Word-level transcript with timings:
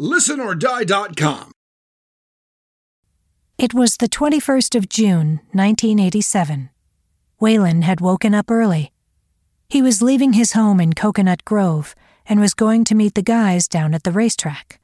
listenordie.com. 0.00 1.52
It 3.58 3.74
was 3.74 3.98
the 3.98 4.08
21st 4.08 4.74
of 4.74 4.88
June, 4.88 5.40
1987. 5.52 6.70
Waylon 7.40 7.82
had 7.82 8.00
woken 8.00 8.34
up 8.34 8.50
early. 8.50 8.92
He 9.68 9.82
was 9.82 10.00
leaving 10.00 10.32
his 10.32 10.52
home 10.52 10.80
in 10.80 10.94
Coconut 10.94 11.44
Grove 11.44 11.94
and 12.26 12.40
was 12.40 12.54
going 12.54 12.84
to 12.84 12.94
meet 12.94 13.14
the 13.14 13.22
guys 13.22 13.68
down 13.68 13.92
at 13.92 14.04
the 14.04 14.12
racetrack. 14.12 14.80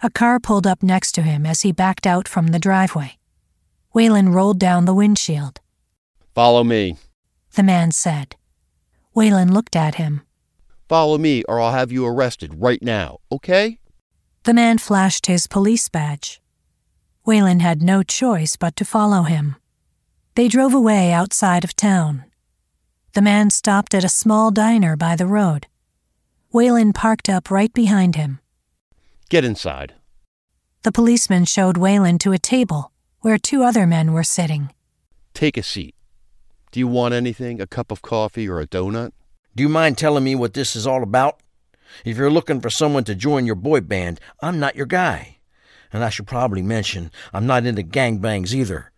A 0.00 0.10
car 0.10 0.38
pulled 0.38 0.66
up 0.66 0.82
next 0.82 1.12
to 1.12 1.22
him 1.22 1.44
as 1.44 1.62
he 1.62 1.72
backed 1.72 2.06
out 2.06 2.28
from 2.28 2.48
the 2.48 2.60
driveway. 2.60 3.18
Waylon 3.94 4.32
rolled 4.32 4.60
down 4.60 4.84
the 4.84 4.94
windshield. 4.94 5.60
Follow 6.34 6.62
me. 6.62 6.96
The 7.54 7.62
man 7.64 7.90
said. 7.90 8.36
Waylon 9.16 9.50
looked 9.50 9.74
at 9.74 9.96
him. 9.96 10.22
Follow 10.88 11.18
me, 11.18 11.42
or 11.44 11.60
I'll 11.60 11.72
have 11.72 11.90
you 11.90 12.06
arrested 12.06 12.60
right 12.60 12.82
now, 12.82 13.18
okay? 13.32 13.78
The 14.44 14.52
man 14.52 14.76
flashed 14.76 15.24
his 15.24 15.46
police 15.46 15.88
badge. 15.88 16.40
Waylon 17.26 17.62
had 17.62 17.82
no 17.82 18.02
choice 18.02 18.56
but 18.56 18.76
to 18.76 18.84
follow 18.84 19.22
him. 19.22 19.56
They 20.34 20.48
drove 20.48 20.74
away 20.74 21.12
outside 21.12 21.64
of 21.64 21.74
town. 21.74 22.24
The 23.14 23.22
man 23.22 23.48
stopped 23.48 23.94
at 23.94 24.04
a 24.04 24.08
small 24.10 24.50
diner 24.50 24.96
by 24.96 25.16
the 25.16 25.26
road. 25.26 25.66
Waylon 26.52 26.94
parked 26.94 27.30
up 27.30 27.50
right 27.50 27.72
behind 27.72 28.16
him. 28.16 28.40
Get 29.30 29.46
inside. 29.46 29.94
The 30.82 30.92
policeman 30.92 31.46
showed 31.46 31.76
Waylon 31.76 32.18
to 32.20 32.32
a 32.32 32.38
table 32.38 32.92
where 33.20 33.38
two 33.38 33.62
other 33.62 33.86
men 33.86 34.12
were 34.12 34.24
sitting. 34.24 34.70
Take 35.32 35.56
a 35.56 35.62
seat. 35.62 35.94
Do 36.70 36.80
you 36.80 36.86
want 36.86 37.14
anything? 37.14 37.62
A 37.62 37.66
cup 37.66 37.90
of 37.90 38.02
coffee 38.02 38.46
or 38.46 38.60
a 38.60 38.66
donut? 38.66 39.12
Do 39.56 39.62
you 39.62 39.70
mind 39.70 39.96
telling 39.96 40.24
me 40.24 40.34
what 40.34 40.52
this 40.52 40.76
is 40.76 40.86
all 40.86 41.02
about? 41.02 41.40
If 42.04 42.16
you're 42.16 42.30
looking 42.30 42.60
for 42.60 42.70
someone 42.70 43.04
to 43.04 43.14
join 43.14 43.46
your 43.46 43.54
boy 43.54 43.80
band, 43.80 44.20
I'm 44.40 44.58
not 44.58 44.76
your 44.76 44.86
guy. 44.86 45.38
And 45.92 46.02
I 46.02 46.08
should 46.08 46.26
probably 46.26 46.62
mention, 46.62 47.10
I'm 47.32 47.46
not 47.46 47.66
into 47.66 47.82
gangbangs 47.82 48.54
either. 48.54 48.90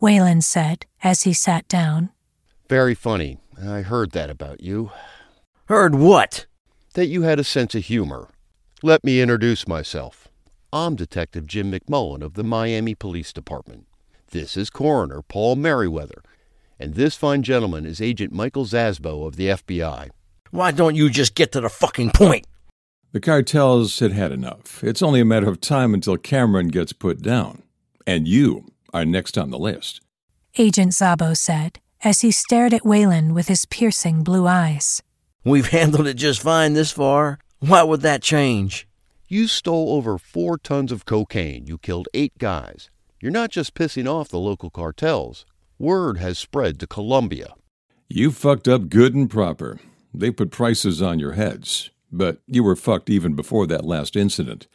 Waylon 0.00 0.42
said 0.42 0.86
as 1.04 1.22
he 1.22 1.32
sat 1.32 1.68
down. 1.68 2.10
Very 2.68 2.94
funny. 2.94 3.38
I 3.62 3.82
heard 3.82 4.10
that 4.12 4.30
about 4.30 4.60
you. 4.60 4.90
Heard 5.66 5.94
what? 5.94 6.46
That 6.94 7.06
you 7.06 7.22
had 7.22 7.38
a 7.38 7.44
sense 7.44 7.74
of 7.74 7.84
humor. 7.84 8.28
Let 8.82 9.04
me 9.04 9.20
introduce 9.20 9.68
myself. 9.68 10.28
I'm 10.72 10.96
Detective 10.96 11.46
Jim 11.46 11.70
McMullen 11.70 12.22
of 12.22 12.34
the 12.34 12.42
Miami 12.42 12.94
Police 12.94 13.32
Department. 13.32 13.86
This 14.30 14.56
is 14.56 14.70
Coroner 14.70 15.22
Paul 15.22 15.56
Merriweather, 15.56 16.22
and 16.80 16.94
this 16.94 17.14
fine 17.14 17.42
gentleman 17.42 17.84
is 17.84 18.00
Agent 18.00 18.32
Michael 18.32 18.64
Szabo 18.64 19.26
of 19.26 19.36
the 19.36 19.48
FBI. 19.48 20.08
Why 20.52 20.70
don't 20.70 20.96
you 20.96 21.08
just 21.08 21.34
get 21.34 21.50
to 21.52 21.62
the 21.62 21.70
fucking 21.70 22.10
point? 22.10 22.46
The 23.12 23.20
cartels 23.20 23.98
had 24.00 24.12
had 24.12 24.32
enough. 24.32 24.84
It's 24.84 25.00
only 25.00 25.18
a 25.20 25.24
matter 25.24 25.48
of 25.48 25.62
time 25.62 25.94
until 25.94 26.18
Cameron 26.18 26.68
gets 26.68 26.92
put 26.92 27.22
down. 27.22 27.62
And 28.06 28.28
you 28.28 28.66
are 28.92 29.06
next 29.06 29.38
on 29.38 29.48
the 29.48 29.58
list. 29.58 30.02
Agent 30.58 30.92
Szabo 30.92 31.34
said 31.34 31.80
as 32.04 32.20
he 32.20 32.30
stared 32.30 32.74
at 32.74 32.82
Waylon 32.82 33.32
with 33.32 33.48
his 33.48 33.64
piercing 33.64 34.22
blue 34.22 34.46
eyes. 34.46 35.02
We've 35.42 35.68
handled 35.68 36.06
it 36.06 36.18
just 36.18 36.42
fine 36.42 36.74
this 36.74 36.92
far. 36.92 37.38
Why 37.60 37.82
would 37.82 38.02
that 38.02 38.22
change? 38.22 38.86
You 39.28 39.46
stole 39.46 39.94
over 39.94 40.18
four 40.18 40.58
tons 40.58 40.92
of 40.92 41.06
cocaine. 41.06 41.66
You 41.66 41.78
killed 41.78 42.08
eight 42.12 42.36
guys. 42.36 42.90
You're 43.22 43.32
not 43.32 43.48
just 43.48 43.74
pissing 43.74 44.06
off 44.06 44.28
the 44.28 44.38
local 44.38 44.68
cartels. 44.68 45.46
Word 45.78 46.18
has 46.18 46.36
spread 46.36 46.78
to 46.80 46.86
Colombia. 46.86 47.54
You 48.10 48.30
fucked 48.32 48.68
up 48.68 48.90
good 48.90 49.14
and 49.14 49.30
proper. 49.30 49.78
They 50.14 50.30
put 50.30 50.50
prices 50.50 51.00
on 51.00 51.18
your 51.18 51.32
heads. 51.32 51.90
But 52.10 52.42
you 52.46 52.62
were 52.62 52.76
fucked 52.76 53.08
even 53.08 53.34
before 53.34 53.66
that 53.68 53.86
last 53.86 54.16
incident. 54.16 54.66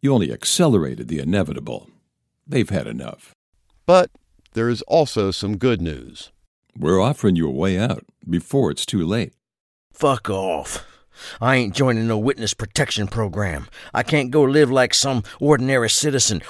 You 0.00 0.14
only 0.14 0.32
accelerated 0.32 1.08
the 1.08 1.18
inevitable. 1.18 1.90
They've 2.46 2.70
had 2.70 2.86
enough. 2.86 3.34
But 3.86 4.10
there 4.52 4.68
is 4.68 4.82
also 4.82 5.32
some 5.32 5.56
good 5.56 5.82
news. 5.82 6.30
We're 6.78 7.00
offering 7.00 7.34
you 7.34 7.48
a 7.48 7.52
way 7.52 7.78
out 7.78 8.04
before 8.28 8.70
it's 8.70 8.86
too 8.86 9.04
late. 9.04 9.32
Fuck 9.92 10.30
off. 10.30 10.84
I 11.40 11.56
ain't 11.56 11.74
joining 11.74 12.06
no 12.06 12.18
witness 12.18 12.54
protection 12.54 13.08
program. 13.08 13.66
I 13.92 14.02
can't 14.02 14.30
go 14.30 14.42
live 14.42 14.70
like 14.70 14.94
some 14.94 15.24
ordinary 15.40 15.90
citizen. 15.90 16.42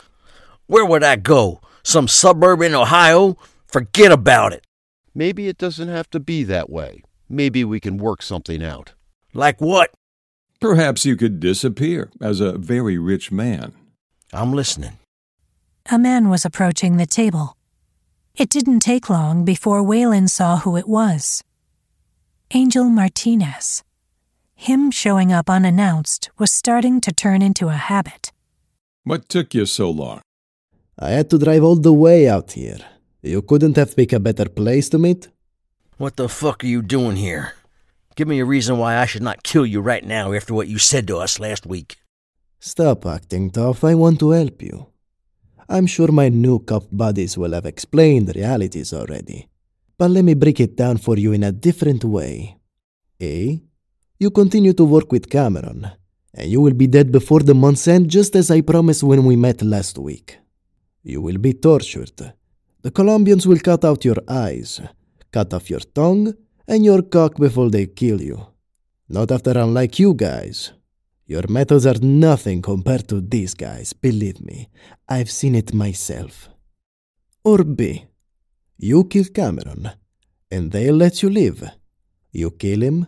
Where 0.67 0.85
would 0.85 1.05
I 1.05 1.17
go? 1.17 1.61
Some 1.83 2.09
suburb 2.09 2.61
in 2.63 2.75
Ohio? 2.75 3.39
Forget 3.67 4.11
about 4.11 4.53
it. 4.53 4.67
Maybe 5.15 5.49
it 5.49 5.57
doesn't 5.57 5.89
have 5.89 6.11
to 6.11 6.21
be 6.21 6.43
that 6.45 6.69
way. 6.69 7.03
Maybe 7.29 7.65
we 7.65 7.81
can 7.81 7.99
work 7.99 8.23
something 8.23 8.63
out. 8.63 8.93
Like 9.35 9.61
what? 9.61 9.91
Perhaps 10.61 11.05
you 11.05 11.17
could 11.17 11.41
disappear 11.41 12.11
as 12.21 12.41
a 12.41 12.57
very 12.57 12.99
rich 12.99 13.31
man. 13.31 13.73
I'm 14.33 14.53
listening. 14.53 14.99
A 15.91 15.99
man 15.99 16.29
was 16.29 16.45
approaching 16.45 16.97
the 16.97 17.07
table. 17.07 17.57
It 18.35 18.49
didn't 18.49 18.81
take 18.81 19.09
long 19.09 19.45
before 19.45 19.83
Waylon 19.83 20.29
saw 20.29 20.59
who 20.59 20.77
it 20.77 20.89
was 20.89 21.43
Angel 22.53 22.85
Martinez. 22.85 23.83
Him 24.55 24.91
showing 24.91 25.33
up 25.33 25.51
unannounced 25.51 26.31
was 26.39 26.53
starting 26.53 27.01
to 27.03 27.13
turn 27.13 27.43
into 27.43 27.69
a 27.69 27.73
habit. 27.73 28.33
What 29.05 29.29
took 29.29 29.53
you 29.53 29.67
so 29.67 29.91
long? 29.91 30.23
I 30.99 31.11
had 31.11 31.29
to 31.31 31.39
drive 31.39 31.63
all 31.63 31.77
the 31.77 31.93
way 31.93 32.29
out 32.29 32.53
here. 32.53 32.79
You 33.23 33.43
couldn't 33.43 33.77
have 33.77 33.97
picked 33.97 34.13
a 34.13 34.21
better 34.21 34.49
place 34.49 34.89
to 34.91 34.99
meet? 34.99 35.29
What 35.99 36.17
the 36.17 36.29
fuck 36.29 36.63
are 36.63 36.67
you 36.67 36.83
doing 36.83 37.17
here? 37.17 37.55
Give 38.17 38.29
me 38.29 38.39
a 38.41 38.45
reason 38.45 38.77
why 38.77 38.99
I 38.99 39.07
should 39.07 39.23
not 39.23 39.43
kill 39.43 39.65
you 39.65 39.81
right 39.81 40.05
now 40.05 40.35
after 40.35 40.53
what 40.53 40.69
you 40.69 40.77
said 40.77 41.09
to 41.09 41.17
us 41.17 41.41
last 41.41 41.65
week. 41.65 41.97
Stop 42.61 43.07
acting 43.07 43.51
tough. 43.51 43.83
I 43.83 43.95
want 43.95 44.21
to 44.21 44.33
help 44.33 44.61
you. 44.61 44.89
I'm 45.71 45.87
sure 45.87 46.13
my 46.13 46.29
new 46.29 46.59
cop 46.59 46.85
buddies 46.93 47.39
will 47.39 47.53
have 47.53 47.65
explained 47.65 48.37
realities 48.37 48.93
already. 48.93 49.49
But 49.97 50.11
let 50.11 50.25
me 50.25 50.35
break 50.35 50.61
it 50.61 50.77
down 50.77 50.99
for 50.99 51.17
you 51.17 51.33
in 51.33 51.43
a 51.43 51.51
different 51.51 52.05
way. 52.05 52.59
A. 53.23 53.63
You 54.19 54.31
continue 54.31 54.75
to 54.75 54.85
work 54.85 55.11
with 55.11 55.31
Cameron, 55.31 55.93
and 56.35 56.51
you 56.51 56.61
will 56.61 56.75
be 56.75 56.87
dead 56.87 57.11
before 57.11 57.41
the 57.41 57.55
month's 57.55 57.89
end, 57.89 58.11
just 58.11 58.37
as 58.37 58.51
I 58.51 58.61
promised 58.61 59.03
when 59.03 59.25
we 59.25 59.35
met 59.35 59.63
last 59.63 59.97
week. 59.97 60.37
You 61.03 61.23
will 61.23 61.39
be 61.39 61.55
tortured. 61.55 62.35
The 62.83 62.91
Colombians 62.91 63.47
will 63.47 63.61
cut 63.61 63.83
out 63.83 64.05
your 64.05 64.19
eyes, 64.29 64.83
cut 65.37 65.53
off 65.57 65.69
your 65.69 65.85
tongue, 66.01 66.27
and 66.67 66.81
your 66.89 67.03
cock 67.03 67.33
before 67.47 67.71
they 67.71 67.87
kill 68.01 68.21
you. 68.31 68.39
Not 69.17 69.31
after 69.31 69.55
unlike 69.65 69.99
you 70.03 70.15
guys. 70.15 70.73
Your 71.27 71.47
methods 71.49 71.85
are 71.87 72.01
nothing 72.01 72.63
compared 72.63 73.07
to 73.09 73.21
these 73.21 73.53
guys, 73.55 73.93
believe 73.93 74.41
me. 74.41 74.59
I've 75.15 75.31
seen 75.39 75.55
it 75.55 75.75
myself. 75.75 76.49
Or 77.45 77.65
B. 77.65 78.07
You 78.79 79.05
kill 79.05 79.29
Cameron, 79.41 79.91
and 80.51 80.73
they'll 80.73 81.01
let 81.05 81.23
you 81.23 81.31
live. 81.31 81.61
You 82.33 82.51
kill 82.51 82.81
him, 82.89 83.07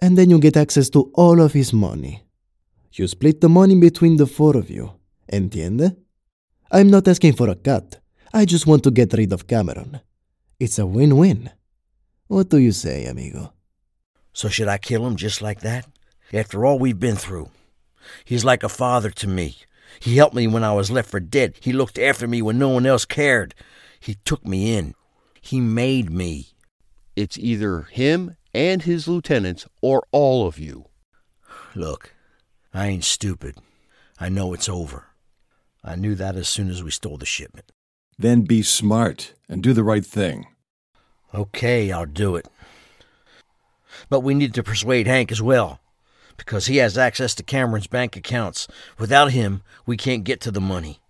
and 0.00 0.16
then 0.16 0.30
you 0.30 0.38
get 0.38 0.56
access 0.56 0.88
to 0.90 1.10
all 1.14 1.40
of 1.40 1.52
his 1.52 1.72
money. 1.72 2.14
You 2.92 3.08
split 3.08 3.40
the 3.40 3.48
money 3.48 3.76
between 3.88 4.16
the 4.16 4.26
four 4.26 4.56
of 4.56 4.70
you. 4.70 4.86
Entiende? 5.32 5.96
I'm 6.70 6.88
not 6.90 7.08
asking 7.08 7.34
for 7.34 7.48
a 7.50 7.56
cut. 7.56 8.00
I 8.32 8.44
just 8.44 8.66
want 8.66 8.82
to 8.84 8.90
get 8.90 9.12
rid 9.12 9.32
of 9.32 9.46
Cameron. 9.46 10.00
It's 10.60 10.78
a 10.78 10.86
win 10.86 11.16
win. 11.16 11.50
What 12.26 12.48
do 12.48 12.56
you 12.56 12.72
say, 12.72 13.04
amigo? 13.04 13.52
So 14.32 14.48
should 14.48 14.68
I 14.68 14.78
kill 14.78 15.06
him 15.06 15.16
just 15.16 15.42
like 15.42 15.60
that? 15.60 15.86
After 16.32 16.64
all 16.64 16.78
we've 16.78 16.98
been 16.98 17.16
through. 17.16 17.50
He's 18.24 18.44
like 18.44 18.62
a 18.62 18.68
father 18.68 19.10
to 19.10 19.28
me. 19.28 19.58
He 20.00 20.16
helped 20.16 20.34
me 20.34 20.46
when 20.46 20.64
I 20.64 20.72
was 20.72 20.90
left 20.90 21.10
for 21.10 21.20
dead. 21.20 21.56
He 21.60 21.72
looked 21.72 21.98
after 21.98 22.26
me 22.26 22.42
when 22.42 22.58
no 22.58 22.70
one 22.70 22.86
else 22.86 23.04
cared. 23.04 23.54
He 24.00 24.16
took 24.24 24.44
me 24.44 24.74
in. 24.74 24.94
He 25.40 25.60
made 25.60 26.10
me. 26.10 26.48
It's 27.14 27.38
either 27.38 27.82
him 27.82 28.36
and 28.52 28.82
his 28.82 29.06
lieutenants 29.06 29.66
or 29.82 30.06
all 30.10 30.46
of 30.46 30.58
you. 30.58 30.86
Look, 31.74 32.14
I 32.72 32.86
ain't 32.86 33.04
stupid. 33.04 33.58
I 34.18 34.28
know 34.28 34.52
it's 34.52 34.68
over. 34.68 35.08
I 35.82 35.96
knew 35.96 36.14
that 36.14 36.36
as 36.36 36.48
soon 36.48 36.70
as 36.70 36.82
we 36.82 36.90
stole 36.90 37.18
the 37.18 37.26
shipment. 37.26 37.70
Then 38.18 38.42
be 38.42 38.62
smart 38.62 39.34
and 39.48 39.62
do 39.62 39.72
the 39.72 39.84
right 39.84 40.04
thing. 40.04 40.46
Okay, 41.34 41.90
I'll 41.90 42.06
do 42.06 42.36
it. 42.36 42.46
But 44.08 44.20
we 44.20 44.34
need 44.34 44.54
to 44.54 44.62
persuade 44.62 45.06
Hank 45.08 45.32
as 45.32 45.42
well, 45.42 45.80
because 46.36 46.66
he 46.66 46.76
has 46.76 46.96
access 46.96 47.34
to 47.34 47.42
Cameron's 47.42 47.88
bank 47.88 48.16
accounts. 48.16 48.68
Without 48.98 49.32
him, 49.32 49.62
we 49.84 49.96
can't 49.96 50.24
get 50.24 50.40
to 50.42 50.50
the 50.50 50.60
money. 50.60 51.00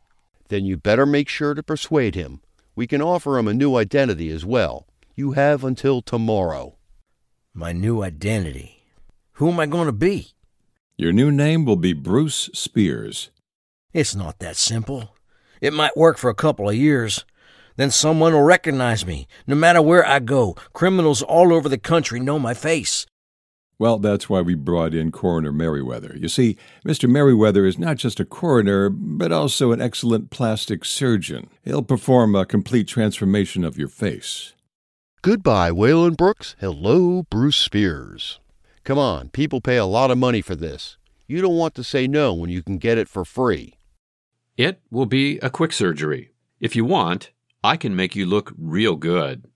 Then 0.49 0.65
you 0.65 0.77
better 0.77 1.05
make 1.05 1.29
sure 1.29 1.53
to 1.53 1.63
persuade 1.63 2.15
him. 2.15 2.41
We 2.75 2.87
can 2.87 3.03
offer 3.03 3.39
him 3.39 3.49
a 3.49 3.55
new 3.55 3.77
identity 3.77 4.31
as 4.31 4.45
well. 4.45 4.87
You 5.15 5.33
have 5.33 5.63
until 5.63 6.01
tomorrow. 6.01 6.77
My 7.53 7.73
new 7.73 8.03
identity. 8.03 8.83
Who 9.35 9.51
am 9.51 9.61
I 9.61 9.67
going 9.67 9.87
to 9.87 9.93
be? 9.93 10.33
Your 10.97 11.13
new 11.13 11.31
name 11.31 11.65
will 11.65 11.77
be 11.77 11.93
Bruce 11.93 12.51
Spears. 12.55 13.31
It's 13.93 14.15
not 14.15 14.39
that 14.39 14.57
simple. 14.57 15.15
It 15.61 15.73
might 15.73 15.97
work 15.97 16.19
for 16.19 16.31
a 16.31 16.35
couple 16.35 16.69
of 16.69 16.75
years. 16.75 17.25
Then 17.77 17.91
someone 17.91 18.33
will 18.33 18.43
recognize 18.43 19.05
me. 19.05 19.27
No 19.47 19.55
matter 19.55 19.83
where 19.83 20.07
I 20.07 20.19
go, 20.21 20.55
criminals 20.73 21.23
all 21.23 21.53
over 21.53 21.69
the 21.69 21.79
country 21.79 22.21
know 22.21 22.39
my 22.39 22.55
face. 22.55 23.07
Well, 23.77 23.99
that's 23.99 24.29
why 24.29 24.41
we 24.41 24.55
brought 24.55 24.95
in 24.95 25.11
Coroner 25.11 25.53
Merriweather. 25.53 26.17
You 26.17 26.29
see, 26.29 26.57
Mr. 26.87 27.09
Merriweather 27.09 27.67
is 27.67 27.79
not 27.79 27.97
just 27.97 28.21
a 28.21 28.25
coroner, 28.25 28.89
but 28.89 29.33
also 29.33 29.73
an 29.73 29.81
excellent 29.81 30.31
plastic 30.31 30.85
surgeon. 30.85 31.51
He'll 31.65 31.83
perform 31.83 32.37
a 32.37 32.47
complete 32.47 32.87
transformation 32.87 33.65
of 33.65 33.77
your 33.77 33.89
face. 33.89 34.55
Goodbye, 35.23 35.71
Waylon 35.71 36.17
Brooks. 36.17 36.55
Hello, 36.61 37.25
Bruce 37.31 37.57
Spears. 37.57 38.39
Come 38.85 38.99
on, 38.99 39.31
people 39.31 39.61
pay 39.61 39.77
a 39.77 39.87
lot 39.87 40.11
of 40.11 40.19
money 40.19 40.41
for 40.41 40.55
this. 40.55 40.97
You 41.27 41.41
don't 41.41 41.57
want 41.57 41.75
to 41.75 41.83
say 41.83 42.07
no 42.07 42.33
when 42.33 42.51
you 42.51 42.63
can 42.63 42.79
get 42.79 42.99
it 42.99 43.09
for 43.09 43.25
free. 43.25 43.75
It 44.57 44.81
will 44.91 45.07
be 45.07 45.39
a 45.39 45.51
quick 45.51 45.73
surgery. 45.73 46.31
If 46.61 46.77
you 46.77 46.85
want, 46.85 47.31
I 47.65 47.79
can 47.79 47.97
make 47.97 48.15
you 48.15 48.27
look 48.27 48.53
real 48.59 48.95
good. 48.95 49.47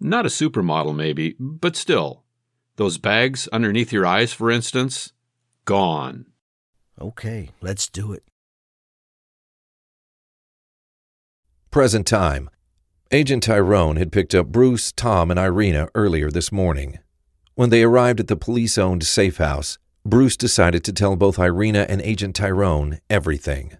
Not 0.00 0.26
a 0.26 0.28
supermodel, 0.28 0.96
maybe, 0.96 1.36
but 1.38 1.76
still, 1.76 2.24
those 2.74 2.98
bags 2.98 3.46
underneath 3.52 3.92
your 3.92 4.04
eyes, 4.04 4.32
for 4.32 4.50
instance, 4.50 5.12
gone. 5.64 6.26
Okay, 7.00 7.50
let's 7.60 7.88
do 7.88 8.12
it. 8.12 8.24
Present 11.70 12.08
time. 12.08 12.50
Agent 13.12 13.44
Tyrone 13.44 13.98
had 13.98 14.10
picked 14.10 14.34
up 14.34 14.48
Bruce, 14.48 14.90
Tom, 14.90 15.30
and 15.30 15.38
Irina 15.38 15.88
earlier 15.94 16.32
this 16.32 16.50
morning. 16.50 16.98
When 17.54 17.70
they 17.70 17.84
arrived 17.84 18.18
at 18.18 18.26
the 18.26 18.34
police 18.34 18.76
owned 18.76 19.04
safe 19.04 19.36
house, 19.36 19.78
Bruce 20.04 20.36
decided 20.36 20.82
to 20.84 20.92
tell 20.92 21.14
both 21.14 21.38
Irina 21.38 21.86
and 21.88 22.02
Agent 22.02 22.34
Tyrone 22.34 22.98
everything. 23.08 23.76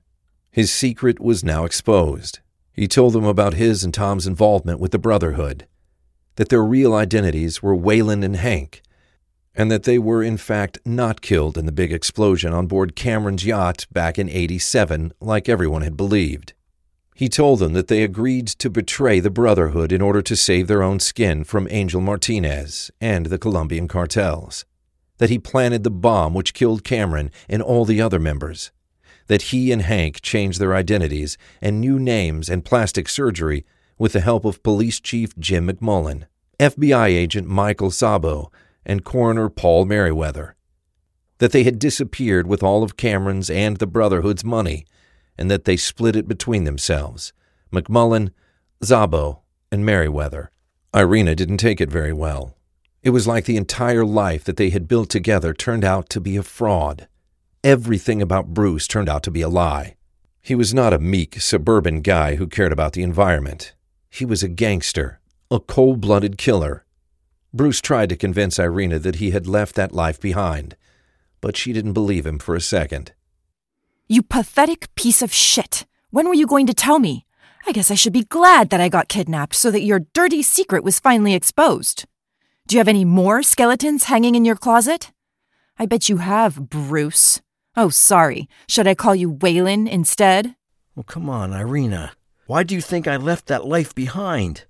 His 0.52 0.72
secret 0.72 1.18
was 1.18 1.42
now 1.42 1.64
exposed. 1.64 2.38
He 2.74 2.88
told 2.88 3.12
them 3.12 3.24
about 3.24 3.54
his 3.54 3.84
and 3.84 3.94
Tom's 3.94 4.26
involvement 4.26 4.80
with 4.80 4.90
the 4.90 4.98
Brotherhood, 4.98 5.66
that 6.34 6.48
their 6.48 6.62
real 6.62 6.92
identities 6.92 7.62
were 7.62 7.76
Waylon 7.76 8.24
and 8.24 8.36
Hank, 8.36 8.82
and 9.54 9.70
that 9.70 9.84
they 9.84 9.98
were 9.98 10.24
in 10.24 10.36
fact 10.36 10.78
not 10.84 11.20
killed 11.20 11.56
in 11.56 11.66
the 11.66 11.72
big 11.72 11.92
explosion 11.92 12.52
on 12.52 12.66
board 12.66 12.96
Cameron's 12.96 13.46
yacht 13.46 13.86
back 13.92 14.18
in 14.18 14.28
87 14.28 15.12
like 15.20 15.48
everyone 15.48 15.82
had 15.82 15.96
believed. 15.96 16.52
He 17.14 17.28
told 17.28 17.60
them 17.60 17.74
that 17.74 17.86
they 17.86 18.02
agreed 18.02 18.48
to 18.48 18.68
betray 18.68 19.20
the 19.20 19.30
Brotherhood 19.30 19.92
in 19.92 20.02
order 20.02 20.20
to 20.22 20.34
save 20.34 20.66
their 20.66 20.82
own 20.82 20.98
skin 20.98 21.44
from 21.44 21.68
Angel 21.70 22.00
Martinez 22.00 22.90
and 23.00 23.26
the 23.26 23.38
Colombian 23.38 23.86
cartels. 23.86 24.64
That 25.18 25.30
he 25.30 25.38
planted 25.38 25.84
the 25.84 25.92
bomb 25.92 26.34
which 26.34 26.54
killed 26.54 26.82
Cameron 26.82 27.30
and 27.48 27.62
all 27.62 27.84
the 27.84 28.00
other 28.00 28.18
members. 28.18 28.72
That 29.26 29.42
he 29.42 29.72
and 29.72 29.82
Hank 29.82 30.20
changed 30.20 30.60
their 30.60 30.74
identities 30.74 31.38
and 31.60 31.80
new 31.80 31.98
names 31.98 32.48
and 32.48 32.64
plastic 32.64 33.08
surgery 33.08 33.64
with 33.98 34.12
the 34.12 34.20
help 34.20 34.44
of 34.44 34.62
Police 34.62 35.00
Chief 35.00 35.36
Jim 35.38 35.68
McMullen, 35.68 36.24
FBI 36.58 37.08
agent 37.08 37.46
Michael 37.46 37.90
Szabo, 37.90 38.52
and 38.84 39.04
Coroner 39.04 39.48
Paul 39.48 39.86
Merriweather. 39.86 40.56
That 41.38 41.52
they 41.52 41.64
had 41.64 41.78
disappeared 41.78 42.46
with 42.46 42.62
all 42.62 42.82
of 42.82 42.96
Cameron's 42.96 43.50
and 43.50 43.78
the 43.78 43.86
Brotherhood's 43.86 44.44
money, 44.44 44.84
and 45.38 45.50
that 45.50 45.64
they 45.64 45.76
split 45.76 46.16
it 46.16 46.28
between 46.28 46.64
themselves 46.64 47.32
McMullen, 47.72 48.30
Szabo, 48.82 49.40
and 49.72 49.84
Merriweather. 49.84 50.50
Irina 50.94 51.34
didn't 51.34 51.56
take 51.56 51.80
it 51.80 51.90
very 51.90 52.12
well. 52.12 52.56
It 53.02 53.10
was 53.10 53.26
like 53.26 53.44
the 53.44 53.56
entire 53.56 54.04
life 54.04 54.44
that 54.44 54.56
they 54.56 54.70
had 54.70 54.88
built 54.88 55.10
together 55.10 55.52
turned 55.52 55.84
out 55.84 56.08
to 56.10 56.20
be 56.20 56.36
a 56.36 56.42
fraud. 56.42 57.08
Everything 57.64 58.20
about 58.20 58.52
Bruce 58.52 58.86
turned 58.86 59.08
out 59.08 59.22
to 59.22 59.30
be 59.30 59.40
a 59.40 59.48
lie. 59.48 59.96
He 60.42 60.54
was 60.54 60.74
not 60.74 60.92
a 60.92 60.98
meek, 60.98 61.40
suburban 61.40 62.02
guy 62.02 62.34
who 62.34 62.46
cared 62.46 62.72
about 62.72 62.92
the 62.92 63.02
environment. 63.02 63.72
He 64.10 64.26
was 64.26 64.42
a 64.42 64.48
gangster, 64.48 65.18
a 65.50 65.58
cold 65.58 65.98
blooded 65.98 66.36
killer. 66.36 66.84
Bruce 67.54 67.80
tried 67.80 68.10
to 68.10 68.16
convince 68.16 68.58
Irina 68.58 68.98
that 68.98 69.14
he 69.14 69.30
had 69.30 69.46
left 69.46 69.76
that 69.76 69.92
life 69.92 70.20
behind, 70.20 70.76
but 71.40 71.56
she 71.56 71.72
didn't 71.72 71.94
believe 71.94 72.26
him 72.26 72.38
for 72.38 72.54
a 72.54 72.60
second. 72.60 73.12
You 74.08 74.20
pathetic 74.22 74.94
piece 74.94 75.22
of 75.22 75.32
shit! 75.32 75.86
When 76.10 76.28
were 76.28 76.34
you 76.34 76.46
going 76.46 76.66
to 76.66 76.74
tell 76.74 76.98
me? 76.98 77.24
I 77.66 77.72
guess 77.72 77.90
I 77.90 77.94
should 77.94 78.12
be 78.12 78.24
glad 78.24 78.68
that 78.68 78.82
I 78.82 78.90
got 78.90 79.08
kidnapped 79.08 79.54
so 79.54 79.70
that 79.70 79.80
your 79.80 80.00
dirty 80.12 80.42
secret 80.42 80.84
was 80.84 81.00
finally 81.00 81.32
exposed. 81.32 82.04
Do 82.66 82.76
you 82.76 82.80
have 82.80 82.88
any 82.88 83.06
more 83.06 83.42
skeletons 83.42 84.04
hanging 84.04 84.34
in 84.34 84.44
your 84.44 84.54
closet? 84.54 85.12
I 85.78 85.86
bet 85.86 86.10
you 86.10 86.18
have, 86.18 86.68
Bruce. 86.68 87.40
Oh, 87.76 87.88
sorry. 87.88 88.48
Should 88.68 88.86
I 88.86 88.94
call 88.94 89.14
you 89.14 89.32
Waylon 89.32 89.88
instead? 89.88 90.54
Well, 90.94 91.04
come 91.04 91.28
on, 91.28 91.52
Irina. 91.52 92.12
Why 92.46 92.62
do 92.62 92.74
you 92.74 92.80
think 92.80 93.08
I 93.08 93.16
left 93.16 93.46
that 93.46 93.66
life 93.66 93.94
behind? 93.94 94.64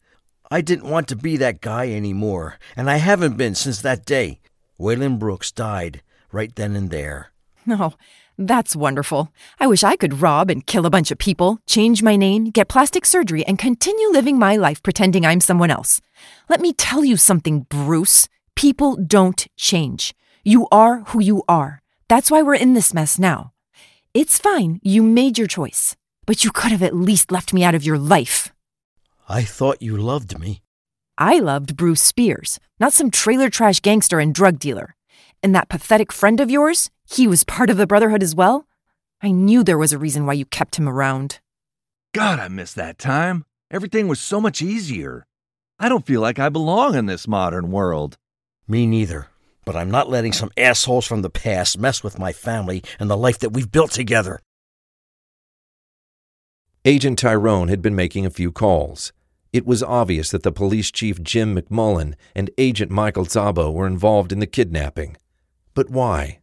I 0.50 0.60
didn't 0.60 0.88
want 0.90 1.08
to 1.08 1.16
be 1.16 1.36
that 1.36 1.60
guy 1.60 1.90
anymore, 1.90 2.58
and 2.76 2.88
I 2.88 2.96
haven't 2.96 3.36
been 3.36 3.54
since 3.54 3.82
that 3.82 4.06
day. 4.06 4.40
Waylon 4.80 5.18
Brooks 5.18 5.52
died 5.52 6.02
right 6.32 6.54
then 6.54 6.74
and 6.76 6.90
there. 6.90 7.32
Oh, 7.68 7.94
that's 8.38 8.74
wonderful. 8.74 9.32
I 9.60 9.66
wish 9.66 9.84
I 9.84 9.96
could 9.96 10.20
rob 10.20 10.50
and 10.50 10.66
kill 10.66 10.86
a 10.86 10.90
bunch 10.90 11.10
of 11.10 11.18
people, 11.18 11.58
change 11.66 12.02
my 12.02 12.16
name, 12.16 12.46
get 12.46 12.68
plastic 12.68 13.06
surgery, 13.06 13.44
and 13.46 13.58
continue 13.58 14.08
living 14.08 14.38
my 14.38 14.56
life 14.56 14.82
pretending 14.82 15.24
I'm 15.24 15.40
someone 15.40 15.70
else. 15.70 16.00
Let 16.48 16.60
me 16.60 16.72
tell 16.72 17.04
you 17.04 17.16
something, 17.16 17.66
Bruce. 17.68 18.28
People 18.54 18.96
don't 18.96 19.46
change. 19.56 20.14
You 20.42 20.68
are 20.72 21.00
who 21.08 21.20
you 21.20 21.42
are. 21.48 21.82
That's 22.08 22.30
why 22.30 22.42
we're 22.42 22.54
in 22.54 22.74
this 22.74 22.92
mess 22.92 23.18
now. 23.18 23.52
It's 24.12 24.38
fine. 24.38 24.80
You 24.82 25.02
made 25.02 25.38
your 25.38 25.46
choice. 25.48 25.96
But 26.26 26.44
you 26.44 26.50
could 26.50 26.70
have 26.70 26.82
at 26.82 26.94
least 26.94 27.32
left 27.32 27.52
me 27.52 27.64
out 27.64 27.74
of 27.74 27.84
your 27.84 27.98
life. 27.98 28.52
I 29.28 29.42
thought 29.42 29.82
you 29.82 29.96
loved 29.96 30.38
me. 30.38 30.62
I 31.16 31.38
loved 31.38 31.76
Bruce 31.76 32.00
Spears, 32.02 32.58
not 32.80 32.92
some 32.92 33.10
trailer 33.10 33.48
trash 33.48 33.80
gangster 33.80 34.18
and 34.20 34.34
drug 34.34 34.58
dealer. 34.58 34.96
And 35.42 35.54
that 35.54 35.68
pathetic 35.68 36.12
friend 36.12 36.40
of 36.40 36.50
yours, 36.50 36.90
he 37.08 37.26
was 37.26 37.44
part 37.44 37.70
of 37.70 37.76
the 37.76 37.86
Brotherhood 37.86 38.22
as 38.22 38.34
well? 38.34 38.66
I 39.22 39.30
knew 39.30 39.62
there 39.62 39.78
was 39.78 39.92
a 39.92 39.98
reason 39.98 40.26
why 40.26 40.32
you 40.34 40.44
kept 40.44 40.76
him 40.76 40.88
around. 40.88 41.40
God, 42.12 42.38
I 42.38 42.48
miss 42.48 42.72
that 42.74 42.98
time. 42.98 43.44
Everything 43.70 44.08
was 44.08 44.20
so 44.20 44.40
much 44.40 44.62
easier. 44.62 45.26
I 45.78 45.88
don't 45.88 46.06
feel 46.06 46.20
like 46.20 46.38
I 46.38 46.48
belong 46.48 46.94
in 46.94 47.06
this 47.06 47.26
modern 47.26 47.70
world. 47.70 48.18
Me 48.68 48.86
neither. 48.86 49.28
But 49.64 49.76
I'm 49.76 49.90
not 49.90 50.10
letting 50.10 50.32
some 50.32 50.50
assholes 50.56 51.06
from 51.06 51.22
the 51.22 51.30
past 51.30 51.78
mess 51.78 52.02
with 52.02 52.18
my 52.18 52.32
family 52.32 52.82
and 52.98 53.08
the 53.08 53.16
life 53.16 53.38
that 53.38 53.50
we've 53.50 53.70
built 53.70 53.90
together. 53.90 54.40
Agent 56.84 57.18
Tyrone 57.18 57.68
had 57.68 57.80
been 57.80 57.94
making 57.94 58.26
a 58.26 58.30
few 58.30 58.52
calls. 58.52 59.12
It 59.54 59.64
was 59.64 59.82
obvious 59.82 60.30
that 60.30 60.42
the 60.42 60.52
police 60.52 60.90
chief 60.90 61.22
Jim 61.22 61.56
McMullen 61.56 62.14
and 62.34 62.50
Agent 62.58 62.90
Michael 62.90 63.24
Szabo 63.24 63.72
were 63.72 63.86
involved 63.86 64.32
in 64.32 64.40
the 64.40 64.46
kidnapping. 64.46 65.16
But 65.72 65.88
why? 65.88 66.40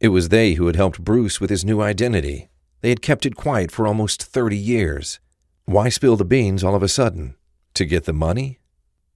It 0.00 0.08
was 0.08 0.30
they 0.30 0.54
who 0.54 0.66
had 0.66 0.76
helped 0.76 1.04
Bruce 1.04 1.40
with 1.40 1.50
his 1.50 1.64
new 1.64 1.82
identity. 1.82 2.48
They 2.80 2.88
had 2.88 3.02
kept 3.02 3.26
it 3.26 3.36
quiet 3.36 3.70
for 3.70 3.86
almost 3.86 4.22
30 4.22 4.56
years. 4.56 5.20
Why 5.66 5.88
spill 5.88 6.16
the 6.16 6.24
beans 6.24 6.64
all 6.64 6.74
of 6.74 6.82
a 6.82 6.88
sudden? 6.88 7.36
To 7.74 7.84
get 7.84 8.04
the 8.04 8.12
money? 8.12 8.60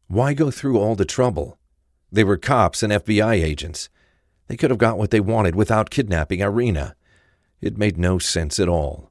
Why 0.09 0.35
go 0.35 0.51
through 0.51 0.79
all 0.79 0.95
the 0.95 1.05
trouble? 1.05 1.56
They 2.11 2.25
were 2.25 2.37
cops 2.37 2.83
and 2.83 2.93
FBI 2.93 3.43
agents. 3.43 3.89
They 4.49 4.57
could 4.57 4.71
have 4.71 4.79
got 4.79 4.99
what 4.99 5.11
they 5.11 5.21
wanted 5.21 5.55
without 5.55 5.91
kidnapping 5.91 6.41
Irina. 6.41 6.95
It 7.61 7.79
made 7.79 7.99
no 7.99 8.19
sense 8.19 8.61
at 8.61 8.69
all. 8.69 9.11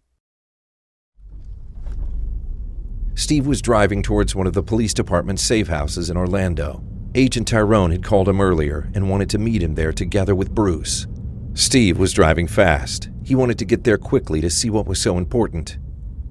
Steve 3.15 3.47
was 3.47 3.61
driving 3.61 4.03
towards 4.03 4.35
one 4.35 4.47
of 4.47 4.53
the 4.53 4.63
police 4.63 4.93
department's 4.93 5.41
safe 5.41 5.67
houses 5.67 6.09
in 6.09 6.17
Orlando. 6.17 6.83
Agent 7.15 7.47
Tyrone 7.47 7.91
had 7.91 8.03
called 8.03 8.27
him 8.27 8.41
earlier 8.41 8.91
and 8.93 9.09
wanted 9.09 9.29
to 9.29 9.37
meet 9.37 9.63
him 9.63 9.75
there 9.75 9.93
together 9.93 10.35
with 10.35 10.53
Bruce. 10.53 11.07
Steve 11.53 11.97
was 11.97 12.11
driving 12.11 12.47
fast. 12.47 13.09
He 13.23 13.33
wanted 13.33 13.57
to 13.59 13.65
get 13.65 13.85
there 13.85 13.97
quickly 13.97 14.41
to 14.41 14.49
see 14.49 14.69
what 14.69 14.85
was 14.85 15.01
so 15.01 15.17
important. 15.17 15.77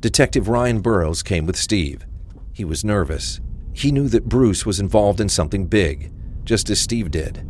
Detective 0.00 0.49
Ryan 0.49 0.83
Burrows 0.83 1.23
came 1.23 1.47
with 1.47 1.56
Steve. 1.56 2.04
He 2.52 2.66
was 2.66 2.85
nervous. 2.85 3.40
He 3.73 3.90
knew 3.90 4.09
that 4.09 4.28
Bruce 4.28 4.66
was 4.66 4.78
involved 4.78 5.21
in 5.21 5.30
something 5.30 5.66
big, 5.66 6.12
just 6.44 6.70
as 6.70 6.80
Steve 6.80 7.10
did. 7.10 7.46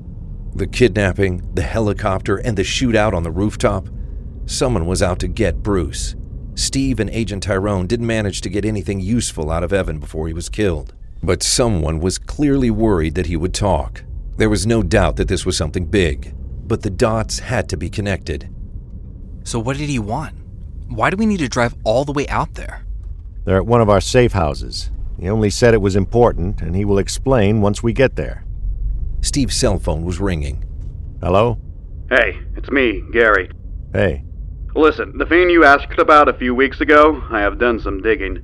The 0.55 0.67
kidnapping, 0.67 1.53
the 1.55 1.63
helicopter, 1.63 2.37
and 2.37 2.57
the 2.57 2.63
shootout 2.63 3.13
on 3.13 3.23
the 3.23 3.31
rooftop. 3.31 3.89
Someone 4.47 4.87
was 4.87 5.03
out 5.03 5.19
to 5.21 5.29
get 5.29 5.63
Bruce. 5.63 6.15
Steve 6.55 7.01
and 7.01 7.11
Agent 7.11 7.43
Tyrone 7.43 7.87
didn't 7.87 8.07
manage 8.07 8.41
to 8.43 8.49
get 8.49 8.65
anything 8.65 9.01
useful 9.01 9.51
out 9.51 9.65
of 9.65 9.73
Evan 9.73 9.99
before 9.99 10.29
he 10.29 10.35
was 10.35 10.49
killed. 10.49 10.95
But 11.23 11.43
someone 11.43 11.99
was 11.99 12.19
clearly 12.19 12.71
worried 12.71 13.15
that 13.17 13.27
he 13.27 13.37
would 13.37 13.55
talk. 13.55 14.05
There 14.37 14.51
was 14.51 14.67
no 14.67 14.83
doubt 14.83 15.17
that 15.17 15.29
this 15.29 15.45
was 15.45 15.57
something 15.57 15.87
big, 15.87 16.35
but 16.67 16.83
the 16.83 16.91
dots 16.91 17.41
had 17.41 17.69
to 17.71 17.77
be 17.77 17.91
connected. 17.91 18.49
So, 19.43 19.59
what 19.59 19.77
did 19.77 19.89
he 19.89 19.99
want? 19.99 20.35
Why 20.89 21.11
do 21.11 21.17
we 21.17 21.27
need 21.27 21.39
to 21.39 21.49
drive 21.49 21.75
all 21.85 22.05
the 22.05 22.13
way 22.13 22.29
out 22.29 22.55
there? 22.55 22.85
They're 23.45 23.57
at 23.57 23.67
one 23.67 23.81
of 23.81 23.91
our 23.91 24.01
safe 24.01 24.33
houses. 24.33 24.91
He 25.19 25.29
only 25.29 25.51
said 25.51 25.75
it 25.75 25.81
was 25.81 25.97
important, 25.97 26.61
and 26.61 26.75
he 26.77 26.85
will 26.85 26.99
explain 26.99 27.61
once 27.61 27.83
we 27.83 27.93
get 27.93 28.17
there. 28.17 28.45
Steve's 29.25 29.57
cell 29.57 29.79
phone 29.79 30.05
was 30.05 30.21
ringing. 30.21 30.63
Hello? 31.23 31.59
Hey, 32.11 32.39
it's 32.57 32.71
me, 32.71 33.03
Gary. 33.11 33.51
Hey. 33.93 34.23
Listen, 34.75 35.17
the 35.17 35.25
fiend 35.25 35.51
you 35.51 35.65
asked 35.65 35.99
about 35.99 36.29
a 36.29 36.35
few 36.35 36.55
weeks 36.55 36.83
ago, 36.83 37.23
I 37.31 37.41
have 37.41 37.59
done 37.59 37.81
some 37.81 38.03
digging. 38.03 38.43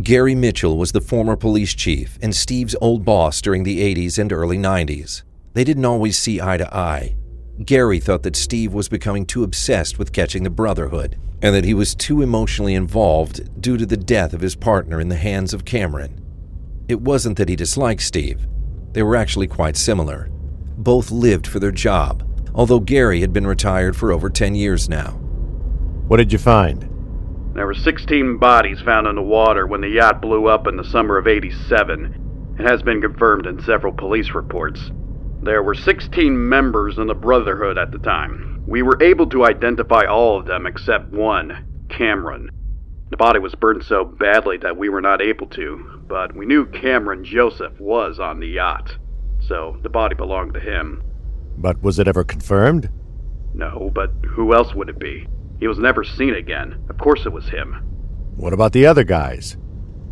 Gary 0.00 0.36
Mitchell 0.36 0.78
was 0.78 0.92
the 0.92 1.00
former 1.00 1.36
police 1.36 1.74
chief 1.74 2.16
and 2.22 2.34
Steve's 2.34 2.76
old 2.80 3.04
boss 3.04 3.40
during 3.40 3.64
the 3.64 3.80
80s 3.94 4.18
and 4.18 4.32
early 4.32 4.56
90s. 4.56 5.22
They 5.54 5.64
didn't 5.64 5.84
always 5.84 6.16
see 6.16 6.40
eye 6.40 6.58
to 6.58 6.76
eye. 6.76 7.16
Gary 7.64 7.98
thought 7.98 8.22
that 8.22 8.36
Steve 8.36 8.72
was 8.72 8.88
becoming 8.88 9.26
too 9.26 9.42
obsessed 9.42 9.98
with 9.98 10.12
catching 10.12 10.44
the 10.44 10.50
Brotherhood, 10.50 11.18
and 11.42 11.54
that 11.54 11.64
he 11.64 11.74
was 11.74 11.94
too 11.94 12.22
emotionally 12.22 12.74
involved 12.74 13.60
due 13.60 13.76
to 13.76 13.86
the 13.86 13.96
death 13.96 14.32
of 14.32 14.40
his 14.40 14.54
partner 14.54 15.00
in 15.00 15.08
the 15.08 15.16
hands 15.16 15.52
of 15.52 15.64
Cameron. 15.64 16.20
It 16.88 17.00
wasn't 17.00 17.36
that 17.38 17.48
he 17.48 17.56
disliked 17.56 18.02
Steve, 18.02 18.46
they 18.94 19.02
were 19.02 19.16
actually 19.16 19.46
quite 19.46 19.76
similar. 19.76 20.30
Both 20.78 21.10
lived 21.10 21.46
for 21.46 21.58
their 21.58 21.70
job, 21.70 22.22
although 22.54 22.80
Gary 22.80 23.20
had 23.20 23.32
been 23.32 23.46
retired 23.46 23.96
for 23.96 24.12
over 24.12 24.30
10 24.30 24.54
years 24.54 24.88
now. 24.88 25.10
What 26.08 26.16
did 26.16 26.32
you 26.32 26.38
find? 26.38 26.88
There 27.54 27.66
were 27.66 27.74
16 27.74 28.38
bodies 28.38 28.80
found 28.80 29.06
in 29.06 29.16
the 29.16 29.22
water 29.22 29.66
when 29.66 29.80
the 29.80 29.88
yacht 29.88 30.20
blew 30.20 30.46
up 30.46 30.66
in 30.66 30.76
the 30.76 30.84
summer 30.84 31.18
of 31.18 31.26
87. 31.26 32.56
It 32.58 32.68
has 32.68 32.82
been 32.82 33.00
confirmed 33.00 33.46
in 33.46 33.62
several 33.62 33.92
police 33.92 34.30
reports. 34.30 34.90
There 35.42 35.62
were 35.62 35.74
16 35.74 36.48
members 36.48 36.98
in 36.98 37.06
the 37.06 37.14
Brotherhood 37.14 37.78
at 37.78 37.92
the 37.92 37.98
time. 37.98 38.62
We 38.66 38.82
were 38.82 39.02
able 39.02 39.28
to 39.30 39.44
identify 39.44 40.04
all 40.06 40.38
of 40.38 40.46
them 40.46 40.66
except 40.66 41.12
one, 41.12 41.66
Cameron. 41.90 42.50
The 43.14 43.18
body 43.18 43.38
was 43.38 43.54
burned 43.54 43.84
so 43.84 44.04
badly 44.04 44.56
that 44.56 44.76
we 44.76 44.88
were 44.88 45.00
not 45.00 45.22
able 45.22 45.46
to, 45.50 46.02
but 46.08 46.34
we 46.34 46.46
knew 46.46 46.66
Cameron 46.66 47.24
Joseph 47.24 47.78
was 47.78 48.18
on 48.18 48.40
the 48.40 48.48
yacht, 48.48 48.96
so 49.38 49.78
the 49.84 49.88
body 49.88 50.16
belonged 50.16 50.54
to 50.54 50.58
him. 50.58 51.00
But 51.56 51.80
was 51.80 52.00
it 52.00 52.08
ever 52.08 52.24
confirmed? 52.24 52.90
No, 53.54 53.92
but 53.94 54.10
who 54.26 54.52
else 54.52 54.74
would 54.74 54.88
it 54.88 54.98
be? 54.98 55.28
He 55.60 55.68
was 55.68 55.78
never 55.78 56.02
seen 56.02 56.34
again. 56.34 56.84
Of 56.90 56.98
course 56.98 57.24
it 57.24 57.32
was 57.32 57.48
him. 57.48 57.74
What 58.34 58.52
about 58.52 58.72
the 58.72 58.86
other 58.86 59.04
guys? 59.04 59.58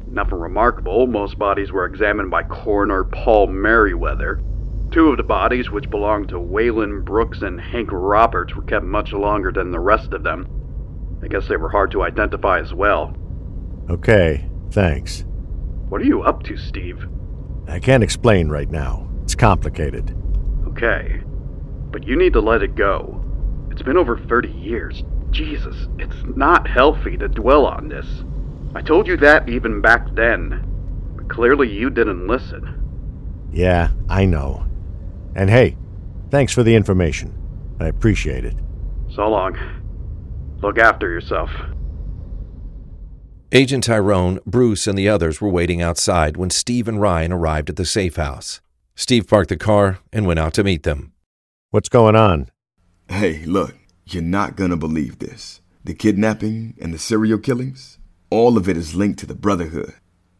Nothing 0.07 0.39
remarkable. 0.39 1.09
Most 1.09 1.37
bodies 1.37 1.73
were 1.73 1.87
examined 1.87 2.31
by 2.31 2.45
coroner 2.45 3.03
Paul 3.03 3.49
Merriweather. 3.49 4.41
Two 4.93 5.09
of 5.09 5.17
the 5.17 5.25
bodies, 5.25 5.73
which 5.73 5.91
belonged 5.91 6.29
to 6.29 6.37
Waylon 6.39 7.05
Brooks 7.05 7.43
and 7.43 7.61
Hank 7.61 7.89
Roberts, 7.91 8.55
were 8.55 8.63
kept 8.63 8.85
much 8.85 9.13
longer 9.13 9.51
than 9.51 9.73
the 9.73 9.81
rest 9.81 10.13
of 10.13 10.23
them. 10.23 10.47
I 11.23 11.29
guess 11.29 11.49
they 11.49 11.57
were 11.57 11.69
hard 11.69 11.91
to 11.93 12.03
identify 12.03 12.61
as 12.61 12.75
well. 12.75 13.17
Okay, 13.89 14.49
thanks. 14.71 15.25
What 15.89 16.01
are 16.01 16.07
you 16.07 16.23
up 16.23 16.43
to, 16.45 16.57
Steve? 16.57 17.07
I 17.69 17.79
can't 17.79 18.03
explain 18.03 18.49
right 18.49 18.71
now. 18.71 19.09
It's 19.23 19.35
complicated. 19.35 20.17
Okay. 20.69 21.21
But 21.91 22.07
you 22.07 22.17
need 22.17 22.33
to 22.33 22.41
let 22.41 22.63
it 22.63 22.75
go. 22.75 23.23
It's 23.71 23.83
been 23.83 23.97
over 23.97 24.19
30 24.19 24.51
years. 24.51 25.05
Jesus, 25.31 25.89
it's 25.99 26.17
not 26.37 26.67
healthy 26.67 27.17
to 27.19 27.29
dwell 27.29 27.67
on 27.67 27.89
this. 27.89 28.07
I 28.75 28.83
told 28.83 29.07
you 29.07 29.17
that 29.19 29.49
even 29.49 29.81
back 29.81 30.15
then. 30.15 30.65
But 31.17 31.29
clearly 31.29 31.69
you 31.71 31.91
didn't 31.91 32.27
listen. 32.27 32.79
Yeah, 33.53 33.91
I 34.09 34.25
know. 34.25 34.67
And 35.35 35.51
hey, 35.51 35.77
thanks 36.31 36.53
for 36.53 36.63
the 36.63 36.75
information. 36.75 37.35
I 37.81 37.87
appreciate 37.87 38.45
it. 38.45 38.57
So 39.15 39.29
long. 39.29 39.57
Look 40.63 40.79
after 40.79 41.11
yourself. 41.11 41.51
Agent 43.51 43.85
Tyrone, 43.85 44.39
Bruce, 44.47 44.87
and 44.87 44.97
the 44.97 45.09
others 45.09 45.41
were 45.41 45.49
waiting 45.49 45.83
outside 45.83 46.37
when 46.37 46.51
Steve 46.51 46.89
and 46.89 47.01
Ryan 47.01 47.33
arrived 47.33 47.69
at 47.69 47.77
the 47.77 47.85
safe 47.85 48.17
house. 48.17 48.61
Steve 48.95 49.27
parked 49.27 49.51
the 49.51 49.57
car 49.57 49.99
and 50.13 50.25
went 50.25 50.39
out 50.39 50.55
to 50.55 50.65
meet 50.65 50.85
them. 50.85 51.13
What's 51.71 51.89
going 51.89 52.17
on? 52.17 52.49
Hey, 53.09 53.45
look, 53.45 53.75
you're 54.07 54.23
not 54.23 54.57
gonna 54.57 54.77
believe 54.77 55.19
this. 55.19 55.61
The 55.85 55.95
kidnapping 55.95 56.75
and 56.81 56.95
the 56.95 56.99
serial 56.99 57.39
killings, 57.39 57.99
all 58.31 58.57
of 58.57 58.69
it 58.69 58.77
is 58.77 58.95
linked 58.95 59.19
to 59.19 59.27
the 59.27 59.35
Brotherhood. 59.35 59.95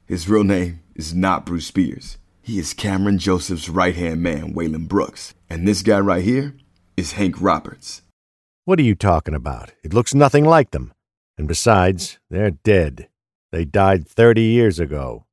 His 0.07 0.29
real 0.29 0.45
name 0.45 0.81
is 0.95 1.13
not 1.13 1.45
Bruce 1.45 1.67
Spears. 1.67 2.17
He 2.41 2.59
is 2.59 2.75
Cameron 2.75 3.19
Joseph's 3.19 3.69
right 3.69 3.95
hand 3.95 4.23
man, 4.23 4.55
Waylon 4.55 4.89
Brooks. 4.89 5.35
And 5.51 5.67
this 5.67 5.83
guy 5.83 6.01
right 6.01 6.25
here 6.25 6.55
is 6.97 7.13
Hank 7.13 7.41
Roberts. 7.41 8.03
What 8.65 8.79
are 8.79 8.83
you 8.83 8.95
talking 8.95 9.35
about? 9.35 9.73
It 9.83 9.93
looks 9.93 10.15
nothing 10.15 10.45
like 10.45 10.71
them. 10.71 10.93
And 11.37 11.49
besides, 11.49 12.21
they're 12.31 12.53
dead. 12.53 13.09
They 13.51 13.65
died 13.65 14.07
30 14.07 14.41
years 14.41 14.79
ago. 14.79 15.27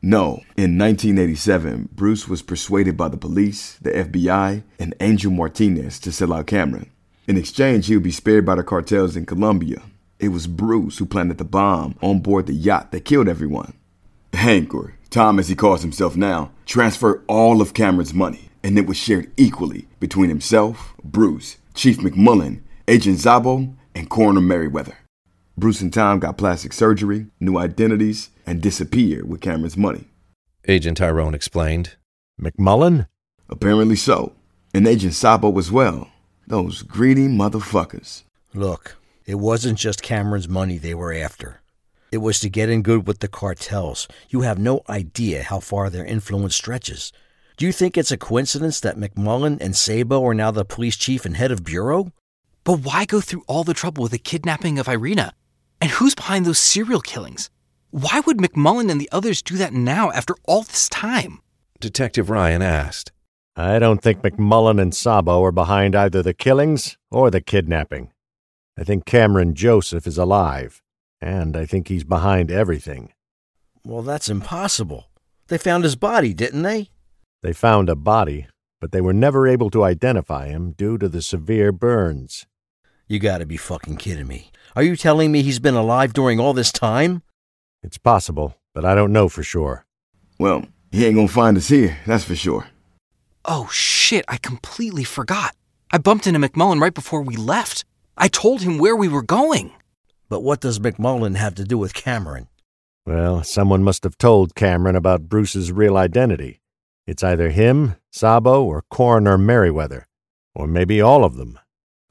No, 0.00 0.44
in 0.56 0.78
1987, 0.78 1.90
Bruce 1.92 2.26
was 2.26 2.40
persuaded 2.40 2.96
by 2.96 3.08
the 3.08 3.18
police, 3.18 3.76
the 3.82 3.90
FBI, 3.90 4.62
and 4.78 4.94
Angel 4.98 5.30
Martinez 5.30 5.98
to 5.98 6.10
sell 6.10 6.32
out 6.32 6.46
Cameron. 6.46 6.90
In 7.28 7.36
exchange, 7.36 7.86
he 7.86 7.96
would 7.96 8.02
be 8.02 8.10
spared 8.10 8.46
by 8.46 8.54
the 8.54 8.62
cartels 8.62 9.14
in 9.14 9.26
Colombia. 9.26 9.82
It 10.18 10.28
was 10.28 10.46
Bruce 10.46 10.96
who 10.96 11.04
planted 11.04 11.36
the 11.36 11.44
bomb 11.44 11.96
on 12.00 12.20
board 12.20 12.46
the 12.46 12.54
yacht 12.54 12.92
that 12.92 13.04
killed 13.04 13.28
everyone. 13.28 13.74
Hank, 14.32 14.72
or 14.72 14.94
Tom 15.10 15.38
as 15.38 15.48
he 15.48 15.54
calls 15.54 15.82
himself 15.82 16.16
now, 16.16 16.50
transferred 16.64 17.22
all 17.26 17.60
of 17.60 17.74
Cameron's 17.74 18.14
money, 18.14 18.48
and 18.64 18.78
it 18.78 18.86
was 18.86 18.96
shared 18.96 19.30
equally 19.36 19.86
between 19.98 20.30
himself, 20.30 20.94
Bruce, 21.04 21.58
Chief 21.74 21.98
McMullen, 21.98 22.62
Agent 22.88 23.18
Szabo, 23.18 23.74
and 23.94 24.08
Coroner 24.08 24.40
Merriweather. 24.40 24.96
Bruce 25.56 25.80
and 25.80 25.92
Tom 25.92 26.18
got 26.18 26.38
plastic 26.38 26.72
surgery, 26.72 27.26
new 27.38 27.58
identities, 27.58 28.30
and 28.46 28.62
disappeared 28.62 29.28
with 29.28 29.40
Cameron's 29.40 29.76
money. 29.76 30.04
Agent 30.66 30.96
Tyrone 30.96 31.34
explained. 31.34 31.96
McMullen? 32.40 33.06
Apparently 33.48 33.96
so. 33.96 34.32
And 34.72 34.86
Agent 34.86 35.12
Szabo 35.12 35.56
as 35.58 35.70
well. 35.70 36.10
Those 36.46 36.82
greedy 36.82 37.28
motherfuckers. 37.28 38.22
Look, 38.54 38.96
it 39.26 39.36
wasn't 39.36 39.78
just 39.78 40.02
Cameron's 40.02 40.48
money 40.48 40.78
they 40.78 40.94
were 40.94 41.12
after. 41.12 41.60
It 42.10 42.18
was 42.18 42.40
to 42.40 42.48
get 42.48 42.70
in 42.70 42.82
good 42.82 43.06
with 43.06 43.20
the 43.20 43.28
cartels. 43.28 44.08
You 44.30 44.40
have 44.40 44.58
no 44.58 44.80
idea 44.88 45.42
how 45.44 45.60
far 45.60 45.90
their 45.90 46.04
influence 46.04 46.56
stretches. 46.56 47.12
Do 47.56 47.66
you 47.66 47.72
think 47.72 47.96
it's 47.96 48.10
a 48.10 48.16
coincidence 48.16 48.80
that 48.80 48.96
McMullen 48.96 49.60
and 49.60 49.74
Szabo 49.74 50.24
are 50.24 50.34
now 50.34 50.50
the 50.50 50.64
police 50.64 50.96
chief 50.96 51.24
and 51.24 51.36
head 51.36 51.52
of 51.52 51.62
bureau? 51.62 52.12
But 52.64 52.80
why 52.80 53.04
go 53.04 53.20
through 53.20 53.44
all 53.46 53.64
the 53.64 53.74
trouble 53.74 54.02
with 54.02 54.12
the 54.12 54.18
kidnapping 54.18 54.78
of 54.78 54.88
Irina? 54.88 55.32
And 55.80 55.90
who's 55.90 56.14
behind 56.14 56.44
those 56.44 56.58
serial 56.58 57.00
killings? 57.00 57.50
Why 57.90 58.20
would 58.20 58.38
McMullen 58.38 58.90
and 58.90 59.00
the 59.00 59.08
others 59.10 59.42
do 59.42 59.56
that 59.56 59.72
now 59.72 60.10
after 60.10 60.34
all 60.44 60.62
this 60.62 60.88
time? 60.88 61.40
Detective 61.80 62.30
Ryan 62.30 62.62
asked. 62.62 63.12
I 63.56 63.78
don't 63.78 64.02
think 64.02 64.22
McMullen 64.22 64.80
and 64.80 64.92
Szabo 64.92 65.42
are 65.42 65.52
behind 65.52 65.96
either 65.96 66.22
the 66.22 66.34
killings 66.34 66.96
or 67.10 67.30
the 67.30 67.40
kidnapping. 67.40 68.12
I 68.78 68.84
think 68.84 69.04
Cameron 69.04 69.54
Joseph 69.54 70.06
is 70.06 70.16
alive, 70.16 70.82
and 71.20 71.56
I 71.56 71.66
think 71.66 71.88
he's 71.88 72.04
behind 72.04 72.50
everything. 72.50 73.12
Well, 73.84 74.02
that's 74.02 74.28
impossible. 74.28 75.10
They 75.48 75.58
found 75.58 75.84
his 75.84 75.96
body, 75.96 76.32
didn't 76.32 76.62
they? 76.62 76.90
They 77.42 77.52
found 77.52 77.88
a 77.88 77.96
body, 77.96 78.46
but 78.80 78.92
they 78.92 79.00
were 79.00 79.12
never 79.12 79.46
able 79.46 79.70
to 79.70 79.84
identify 79.84 80.48
him 80.48 80.72
due 80.72 80.98
to 80.98 81.08
the 81.08 81.22
severe 81.22 81.70
burns. 81.70 82.46
You 83.06 83.18
gotta 83.18 83.46
be 83.46 83.56
fucking 83.56 83.96
kidding 83.96 84.26
me. 84.26 84.50
Are 84.74 84.82
you 84.82 84.96
telling 84.96 85.32
me 85.32 85.42
he's 85.42 85.58
been 85.58 85.74
alive 85.74 86.12
during 86.12 86.40
all 86.40 86.52
this 86.52 86.72
time? 86.72 87.22
It's 87.82 87.98
possible, 87.98 88.56
but 88.74 88.84
I 88.84 88.94
don't 88.94 89.12
know 89.12 89.28
for 89.28 89.42
sure. 89.42 89.84
Well, 90.38 90.64
he 90.90 91.04
ain't 91.04 91.16
gonna 91.16 91.28
find 91.28 91.56
us 91.56 91.68
here, 91.68 91.98
that's 92.06 92.24
for 92.24 92.36
sure. 92.36 92.68
Oh 93.44 93.68
shit, 93.72 94.24
I 94.28 94.36
completely 94.36 95.04
forgot. 95.04 95.54
I 95.90 95.98
bumped 95.98 96.26
into 96.26 96.40
McMullen 96.40 96.80
right 96.80 96.94
before 96.94 97.22
we 97.22 97.36
left. 97.36 97.84
I 98.16 98.28
told 98.28 98.62
him 98.62 98.78
where 98.78 98.94
we 98.96 99.08
were 99.08 99.22
going. 99.22 99.72
But 100.28 100.42
what 100.42 100.60
does 100.60 100.78
McMullen 100.78 101.36
have 101.36 101.56
to 101.56 101.64
do 101.64 101.76
with 101.76 101.94
Cameron? 101.94 102.48
Well, 103.06 103.42
someone 103.42 103.82
must 103.82 104.04
have 104.04 104.18
told 104.18 104.54
Cameron 104.54 104.94
about 104.94 105.28
Bruce's 105.28 105.72
real 105.72 105.96
identity. 105.96 106.60
It's 107.06 107.24
either 107.24 107.50
him, 107.50 107.96
Szabo, 108.12 108.62
or 108.62 108.82
Coroner 108.90 109.38
Merriweather. 109.38 110.06
Or 110.54 110.66
maybe 110.66 111.00
all 111.00 111.24
of 111.24 111.36
them. 111.36 111.58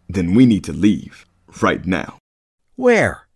Then 0.07 0.33
we 0.33 0.45
need 0.45 0.63
to 0.65 0.73
leave. 0.73 1.25
Right 1.61 1.85
now. 1.85 2.17
Where? 2.75 3.27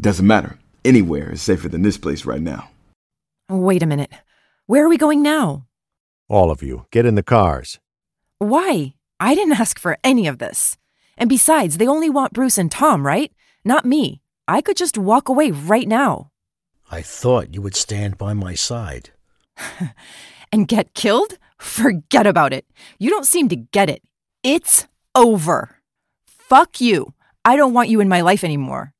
Doesn't 0.00 0.26
matter. 0.26 0.58
Anywhere 0.84 1.32
is 1.32 1.42
safer 1.42 1.68
than 1.68 1.82
this 1.82 1.98
place 1.98 2.24
right 2.24 2.40
now. 2.40 2.70
Wait 3.50 3.82
a 3.82 3.86
minute. 3.86 4.10
Where 4.66 4.84
are 4.84 4.88
we 4.88 4.98
going 4.98 5.22
now? 5.22 5.66
All 6.28 6.50
of 6.50 6.62
you, 6.62 6.86
get 6.90 7.06
in 7.06 7.14
the 7.14 7.22
cars. 7.22 7.78
Why? 8.38 8.94
I 9.18 9.34
didn't 9.34 9.60
ask 9.60 9.78
for 9.78 9.98
any 10.04 10.26
of 10.26 10.38
this. 10.38 10.76
And 11.16 11.28
besides, 11.28 11.78
they 11.78 11.86
only 11.86 12.10
want 12.10 12.32
Bruce 12.32 12.58
and 12.58 12.70
Tom, 12.70 13.06
right? 13.06 13.32
Not 13.64 13.84
me. 13.84 14.20
I 14.46 14.60
could 14.60 14.76
just 14.76 14.96
walk 14.96 15.28
away 15.28 15.50
right 15.50 15.88
now. 15.88 16.30
I 16.90 17.02
thought 17.02 17.54
you 17.54 17.60
would 17.62 17.74
stand 17.74 18.16
by 18.16 18.32
my 18.34 18.54
side. 18.54 19.10
and 20.52 20.68
get 20.68 20.94
killed? 20.94 21.38
Forget 21.58 22.26
about 22.26 22.52
it. 22.52 22.66
You 22.98 23.10
don't 23.10 23.26
seem 23.26 23.48
to 23.48 23.56
get 23.56 23.90
it. 23.90 24.02
It's 24.42 24.86
over. 25.14 25.76
Fuck 26.26 26.80
you. 26.80 27.14
I 27.44 27.56
don't 27.56 27.74
want 27.74 27.88
you 27.88 28.00
in 28.00 28.08
my 28.08 28.20
life 28.20 28.44
anymore. 28.44 28.92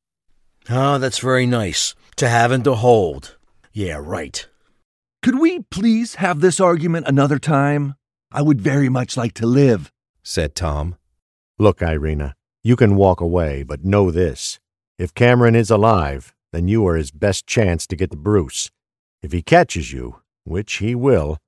Oh, 0.70 0.98
that's 0.98 1.18
very 1.18 1.46
nice. 1.46 1.94
To 2.16 2.28
have 2.28 2.50
and 2.52 2.64
to 2.64 2.74
hold. 2.74 3.36
Yeah, 3.72 3.98
right. 4.02 4.46
Could 5.22 5.38
we 5.38 5.60
please 5.70 6.16
have 6.16 6.40
this 6.40 6.60
argument 6.60 7.06
another 7.08 7.38
time? 7.38 7.94
I 8.30 8.42
would 8.42 8.60
very 8.60 8.88
much 8.88 9.16
like 9.16 9.32
to 9.34 9.46
live, 9.46 9.90
said 10.22 10.54
Tom. 10.54 10.96
Look, 11.58 11.80
Irina, 11.80 12.34
you 12.62 12.76
can 12.76 12.96
walk 12.96 13.20
away, 13.20 13.62
but 13.62 13.84
know 13.84 14.10
this. 14.10 14.58
If 14.98 15.14
Cameron 15.14 15.54
is 15.54 15.70
alive, 15.70 16.34
then 16.52 16.68
you 16.68 16.86
are 16.86 16.96
his 16.96 17.10
best 17.10 17.46
chance 17.46 17.86
to 17.86 17.96
get 17.96 18.10
to 18.10 18.16
Bruce. 18.16 18.70
If 19.22 19.32
he 19.32 19.42
catches 19.42 19.92
you, 19.92 20.20
which 20.44 20.74
he 20.74 20.94
will, 20.94 21.38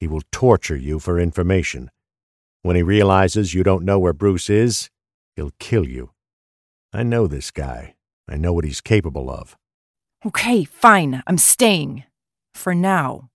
he 0.00 0.08
will 0.08 0.22
torture 0.32 0.76
you 0.76 0.98
for 0.98 1.20
information. 1.20 1.90
When 2.62 2.74
he 2.74 2.82
realizes 2.82 3.54
you 3.54 3.62
don't 3.62 3.84
know 3.84 3.98
where 3.98 4.14
Bruce 4.14 4.50
is, 4.50 4.90
he'll 5.36 5.52
kill 5.58 5.86
you. 5.86 6.10
I 6.92 7.02
know 7.02 7.26
this 7.26 7.50
guy. 7.50 7.94
I 8.26 8.36
know 8.36 8.52
what 8.52 8.64
he's 8.64 8.80
capable 8.80 9.30
of. 9.30 9.56
Okay, 10.26 10.64
fine. 10.64 11.22
I'm 11.26 11.38
staying. 11.38 12.04
For 12.54 12.74
now. 12.74 13.30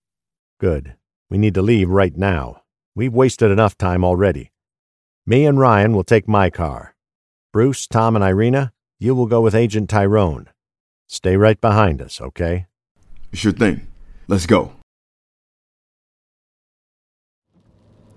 Good. 0.60 0.96
We 1.30 1.38
need 1.38 1.54
to 1.54 1.62
leave 1.62 1.90
right 1.90 2.16
now. 2.16 2.64
We've 2.96 3.14
wasted 3.14 3.52
enough 3.52 3.78
time 3.78 4.04
already. 4.04 4.52
Me 5.26 5.46
and 5.46 5.60
Ryan 5.60 5.96
will 5.96 6.04
take 6.04 6.28
my 6.28 6.50
car. 6.50 6.96
Bruce, 7.52 7.88
Tom, 7.88 8.16
and 8.16 8.24
Irina, 8.24 8.74
you 9.00 9.16
will 9.16 9.26
go 9.26 9.42
with 9.42 9.56
Agent 9.56 9.90
Tyrone. 9.90 10.50
Stay 11.08 11.38
right 11.38 11.60
behind 11.60 12.02
us, 12.02 12.22
okay? 12.22 12.68
Sure 13.34 13.52
thing. 13.52 13.88
Let's 14.28 14.46
go. 14.46 14.74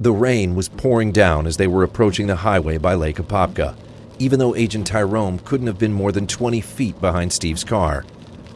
The 0.00 0.12
rain 0.12 0.54
was 0.54 0.68
pouring 0.68 1.10
down 1.10 1.44
as 1.44 1.56
they 1.56 1.66
were 1.66 1.82
approaching 1.82 2.28
the 2.28 2.36
highway 2.36 2.78
by 2.78 2.94
Lake 2.94 3.16
Apopka, 3.16 3.74
even 4.20 4.38
though 4.38 4.54
Agent 4.54 4.86
Tyrone 4.86 5.40
couldn't 5.40 5.66
have 5.66 5.78
been 5.78 5.92
more 5.92 6.12
than 6.12 6.28
20 6.28 6.60
feet 6.60 7.00
behind 7.00 7.32
Steve's 7.32 7.64
car. 7.64 8.04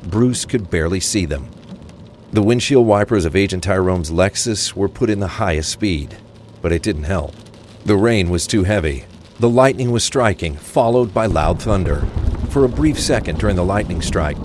Bruce 0.05 0.45
could 0.45 0.71
barely 0.71 1.01
see 1.01 1.27
them. 1.27 1.49
The 2.31 2.45
windshield 2.45 2.87
wipers 2.87 3.25
of 3.25 3.35
Agent 3.35 3.65
Tyrone's 3.65 4.13
Lexus 4.13 4.75
were 4.75 4.89
put 4.89 5.11
in 5.11 5.19
the 5.19 5.27
highest 5.27 5.71
speed, 5.71 6.17
but 6.61 6.71
it 6.71 6.85
didn't 6.85 7.05
help. 7.05 7.35
The 7.85 7.97
rain 7.97 8.31
was 8.31 8.47
too 8.47 8.63
heavy. 8.63 9.05
The 9.41 9.49
lightning 9.49 9.91
was 9.91 10.05
striking, 10.05 10.55
followed 10.55 11.13
by 11.13 11.27
loud 11.27 11.61
thunder. 11.61 12.07
For 12.51 12.65
a 12.65 12.69
brief 12.69 13.01
second 13.01 13.41
during 13.41 13.57
the 13.57 13.65
lightning 13.65 14.01
strike, 14.01 14.39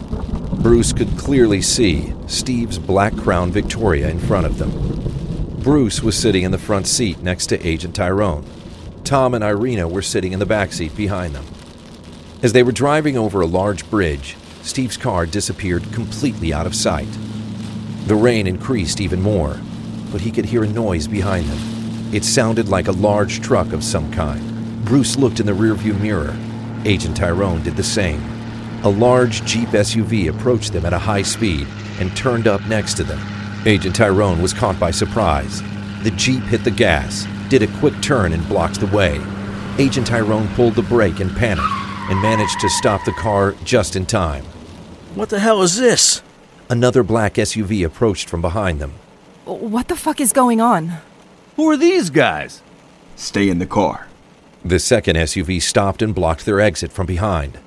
Bruce 0.64 0.94
could 0.94 1.16
clearly 1.16 1.62
see 1.62 2.12
Steve's 2.26 2.80
black 2.80 3.16
Crown 3.16 3.52
Victoria 3.52 4.10
in 4.10 4.18
front 4.18 4.48
of 4.48 4.58
them. 4.58 4.87
Bruce 5.68 6.02
was 6.02 6.18
sitting 6.18 6.44
in 6.44 6.52
the 6.52 6.58
front 6.58 6.88
seat 6.88 7.20
next 7.20 7.48
to 7.48 7.68
Agent 7.68 7.94
Tyrone. 7.94 8.46
Tom 9.04 9.34
and 9.34 9.44
Irina 9.44 9.86
were 9.86 10.02
sitting 10.02 10.32
in 10.32 10.40
the 10.40 10.46
back 10.46 10.72
seat 10.72 10.96
behind 10.96 11.36
them. 11.36 11.46
As 12.42 12.54
they 12.54 12.64
were 12.64 12.72
driving 12.72 13.18
over 13.18 13.42
a 13.42 13.46
large 13.46 13.90
bridge, 13.90 14.38
Steve's 14.62 14.96
car 14.96 15.26
disappeared 15.26 15.92
completely 15.92 16.54
out 16.54 16.68
of 16.68 16.74
sight. 16.74 17.10
The 18.06 18.16
rain 18.16 18.48
increased 18.48 19.02
even 19.02 19.22
more, 19.22 19.60
but 20.10 20.22
he 20.22 20.32
could 20.32 20.46
hear 20.46 20.64
a 20.64 20.70
noise 20.70 21.06
behind 21.06 21.48
them. 21.48 22.16
It 22.16 22.24
sounded 22.24 22.70
like 22.70 22.88
a 22.88 22.94
large 22.94 23.42
truck 23.42 23.74
of 23.74 23.84
some 23.84 24.10
kind. 24.14 24.86
Bruce 24.86 25.18
looked 25.18 25.42
in 25.42 25.46
the 25.46 25.52
rearview 25.52 26.00
mirror. 26.00 26.34
Agent 26.86 27.18
Tyrone 27.18 27.62
did 27.62 27.76
the 27.76 27.84
same. 27.84 28.24
A 28.86 28.90
large 28.90 29.44
Jeep 29.44 29.68
SUV 29.68 30.30
approached 30.30 30.72
them 30.72 30.86
at 30.86 30.94
a 30.94 30.98
high 30.98 31.24
speed 31.24 31.68
and 32.00 32.16
turned 32.16 32.48
up 32.48 32.66
next 32.68 32.94
to 32.94 33.04
them. 33.04 33.20
Agent 33.66 33.96
Tyrone 33.96 34.42
was 34.42 34.54
caught 34.54 34.80
by 34.80 34.92
surprise. 34.92 35.62
The 36.04 36.12
Jeep 36.12 36.44
hit 36.44 36.64
the 36.64 36.72
gas, 36.72 37.26
did 37.50 37.64
a 37.64 37.80
quick 37.80 38.00
turn, 38.02 38.34
and 38.34 38.48
blocked 38.48 38.80
the 38.80 38.88
way. 38.88 39.20
Agent 39.78 40.08
Tyrone 40.08 40.48
pulled 40.50 40.76
the 40.76 40.84
brake 40.84 41.20
in 41.20 41.30
panic 41.34 41.66
and 42.10 42.22
managed 42.22 42.60
to 42.62 42.70
stop 42.70 43.04
the 43.04 43.12
car 43.14 43.54
just 43.64 43.96
in 43.96 44.06
time. 44.06 44.46
What 45.16 45.30
the 45.30 45.40
hell 45.40 45.62
is 45.62 45.78
this? 45.78 46.22
Another 46.70 47.04
black 47.04 47.34
SUV 47.36 47.86
approached 47.86 48.30
from 48.30 48.42
behind 48.42 48.80
them. 48.80 48.94
What 49.46 49.88
the 49.88 49.96
fuck 49.96 50.22
is 50.22 50.34
going 50.34 50.62
on? 50.62 50.94
Who 51.56 51.70
are 51.70 51.78
these 51.78 52.10
guys? 52.10 52.62
Stay 53.16 53.50
in 53.50 53.60
the 53.60 53.66
car. 53.66 54.08
The 54.64 54.80
second 54.80 55.16
SUV 55.16 55.62
stopped 55.62 56.02
and 56.02 56.14
blocked 56.14 56.46
their 56.46 56.60
exit 56.60 56.92
from 56.92 57.08
behind. 57.08 57.58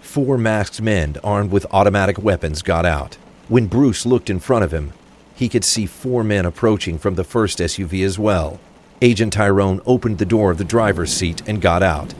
Four 0.00 0.38
masked 0.38 0.82
men 0.82 1.16
armed 1.22 1.50
with 1.50 1.66
automatic 1.70 2.18
weapons 2.18 2.62
got 2.62 2.84
out. 2.84 3.16
When 3.48 3.66
Bruce 3.66 4.04
looked 4.04 4.28
in 4.28 4.40
front 4.40 4.64
of 4.64 4.72
him, 4.72 4.92
he 5.38 5.48
could 5.48 5.64
see 5.64 5.86
four 5.86 6.24
men 6.24 6.44
approaching 6.44 6.98
from 6.98 7.14
the 7.14 7.22
first 7.22 7.60
SUV 7.60 8.04
as 8.04 8.18
well. 8.18 8.58
Agent 9.00 9.34
Tyrone 9.34 9.80
opened 9.86 10.18
the 10.18 10.26
door 10.26 10.50
of 10.50 10.58
the 10.58 10.64
driver's 10.64 11.12
seat 11.12 11.42
and 11.46 11.62
got 11.62 11.80
out. 11.80 12.12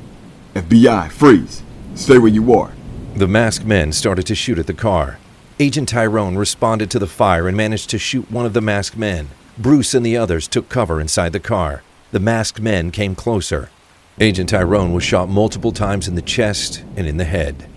FBI, 0.55 1.11
freeze. 1.11 1.65
Stay 1.97 2.19
where 2.19 2.31
you 2.31 2.55
are. 2.55 2.73
The 3.17 3.27
masked 3.27 3.67
men 3.67 3.91
started 3.91 4.25
to 4.27 4.37
shoot 4.37 4.61
at 4.61 4.69
the 4.69 4.73
car. 4.73 5.19
Agent 5.59 5.89
Tyrone 5.89 6.37
responded 6.37 6.93
to 6.93 7.01
the 7.01 7.09
fire 7.09 7.49
and 7.49 7.57
managed 7.57 7.91
to 7.91 7.99
shoot 7.99 8.31
one 8.31 8.47
of 8.47 8.52
the 8.52 8.61
masked 8.61 8.97
men. 8.97 9.31
Bruce 9.59 9.95
and 9.95 10.07
the 10.07 10.17
others 10.17 10.47
took 10.47 10.69
cover 10.69 11.00
inside 11.00 11.33
the 11.33 11.41
car. 11.41 11.83
The 12.13 12.21
masked 12.21 12.61
men 12.61 12.93
came 12.93 13.17
closer. 13.17 13.71
Agent 14.21 14.50
Tyrone 14.50 14.93
was 14.93 15.02
shot 15.02 15.28
multiple 15.28 15.73
times 15.73 16.07
in 16.07 16.15
the 16.15 16.23
chest 16.23 16.85
and 16.95 17.09
in 17.09 17.17
the 17.17 17.25
head. 17.25 17.69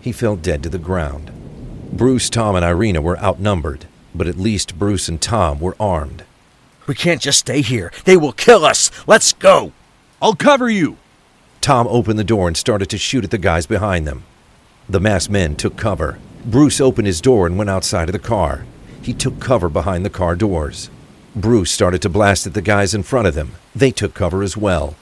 He 0.00 0.10
fell 0.10 0.36
dead 0.36 0.62
to 0.62 0.70
the 0.70 0.78
ground. 0.78 1.30
Bruce, 1.92 2.30
Tom, 2.30 2.56
and 2.56 2.64
Irina 2.64 3.02
were 3.02 3.18
outnumbered, 3.18 3.84
but 4.14 4.26
at 4.26 4.38
least 4.38 4.78
Bruce 4.78 5.08
and 5.08 5.20
Tom 5.20 5.60
were 5.60 5.76
armed. 5.78 6.24
We 6.86 6.94
can't 6.94 7.20
just 7.20 7.38
stay 7.38 7.60
here. 7.60 7.92
They 8.04 8.16
will 8.16 8.32
kill 8.32 8.64
us. 8.64 8.90
Let's 9.06 9.32
go. 9.32 9.72
I'll 10.20 10.34
cover 10.34 10.68
you. 10.68 10.96
Tom 11.60 11.86
opened 11.86 12.18
the 12.18 12.24
door 12.24 12.48
and 12.48 12.56
started 12.56 12.88
to 12.90 12.98
shoot 12.98 13.24
at 13.24 13.30
the 13.30 13.38
guys 13.38 13.66
behind 13.66 14.06
them. 14.06 14.24
The 14.88 15.00
masked 15.00 15.30
men 15.30 15.56
took 15.56 15.76
cover. 15.76 16.18
Bruce 16.44 16.80
opened 16.80 17.06
his 17.06 17.20
door 17.20 17.46
and 17.46 17.56
went 17.56 17.70
outside 17.70 18.08
of 18.08 18.12
the 18.12 18.18
car. 18.18 18.64
He 19.02 19.12
took 19.12 19.40
cover 19.40 19.68
behind 19.68 20.04
the 20.04 20.10
car 20.10 20.34
doors. 20.34 20.90
Bruce 21.36 21.70
started 21.70 22.02
to 22.02 22.08
blast 22.08 22.46
at 22.46 22.54
the 22.54 22.62
guys 22.62 22.92
in 22.92 23.02
front 23.02 23.28
of 23.28 23.34
them. 23.34 23.52
They 23.74 23.92
took 23.92 24.14
cover 24.14 24.42
as 24.42 24.56
well. 24.56 24.96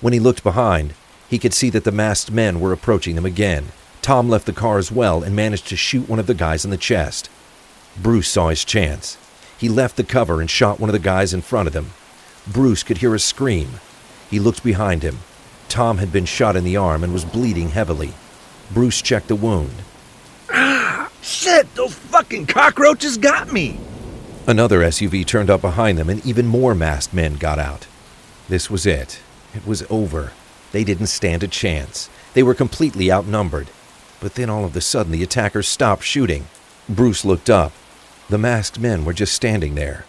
When 0.00 0.12
he 0.12 0.18
looked 0.18 0.42
behind, 0.42 0.94
he 1.28 1.38
could 1.38 1.54
see 1.54 1.70
that 1.70 1.84
the 1.84 1.92
masked 1.92 2.32
men 2.32 2.58
were 2.60 2.72
approaching 2.72 3.14
them 3.14 3.26
again. 3.26 3.66
Tom 4.02 4.28
left 4.28 4.46
the 4.46 4.52
car 4.52 4.78
as 4.78 4.90
well 4.90 5.22
and 5.22 5.36
managed 5.36 5.68
to 5.68 5.76
shoot 5.76 6.08
one 6.08 6.18
of 6.18 6.26
the 6.26 6.34
guys 6.34 6.64
in 6.64 6.70
the 6.70 6.76
chest. 6.76 7.30
Bruce 8.02 8.28
saw 8.28 8.48
his 8.48 8.64
chance. 8.64 9.18
He 9.58 9.68
left 9.68 9.96
the 9.96 10.04
cover 10.04 10.40
and 10.40 10.48
shot 10.48 10.80
one 10.80 10.88
of 10.88 10.94
the 10.94 10.98
guys 10.98 11.34
in 11.34 11.42
front 11.42 11.66
of 11.66 11.74
them. 11.74 11.90
Bruce 12.46 12.82
could 12.82 12.98
hear 12.98 13.14
a 13.14 13.18
scream. 13.18 13.80
He 14.30 14.38
looked 14.38 14.64
behind 14.64 15.02
him. 15.02 15.18
Tom 15.68 15.98
had 15.98 16.10
been 16.10 16.24
shot 16.24 16.56
in 16.56 16.64
the 16.64 16.76
arm 16.76 17.04
and 17.04 17.12
was 17.12 17.24
bleeding 17.24 17.70
heavily. 17.70 18.14
Bruce 18.72 19.02
checked 19.02 19.28
the 19.28 19.36
wound. 19.36 19.74
Ah, 20.50 21.10
shit, 21.22 21.72
those 21.74 21.94
fucking 21.94 22.46
cockroaches 22.46 23.18
got 23.18 23.52
me. 23.52 23.78
Another 24.46 24.80
SUV 24.80 25.26
turned 25.26 25.50
up 25.50 25.60
behind 25.60 25.98
them 25.98 26.08
and 26.08 26.24
even 26.24 26.46
more 26.46 26.74
masked 26.74 27.12
men 27.12 27.34
got 27.34 27.58
out. 27.58 27.86
This 28.48 28.70
was 28.70 28.86
it. 28.86 29.20
It 29.54 29.66
was 29.66 29.84
over. 29.90 30.32
They 30.72 30.84
didn't 30.84 31.08
stand 31.08 31.42
a 31.42 31.48
chance. 31.48 32.08
They 32.32 32.42
were 32.42 32.54
completely 32.54 33.12
outnumbered. 33.12 33.68
But 34.20 34.34
then 34.34 34.48
all 34.48 34.64
of 34.64 34.74
a 34.74 34.80
sudden 34.80 35.12
the 35.12 35.22
attackers 35.22 35.68
stopped 35.68 36.04
shooting. 36.04 36.46
Bruce 36.88 37.24
looked 37.24 37.50
up. 37.50 37.72
The 38.30 38.38
masked 38.38 38.78
men 38.78 39.04
were 39.04 39.12
just 39.12 39.34
standing 39.34 39.74
there. 39.74 40.04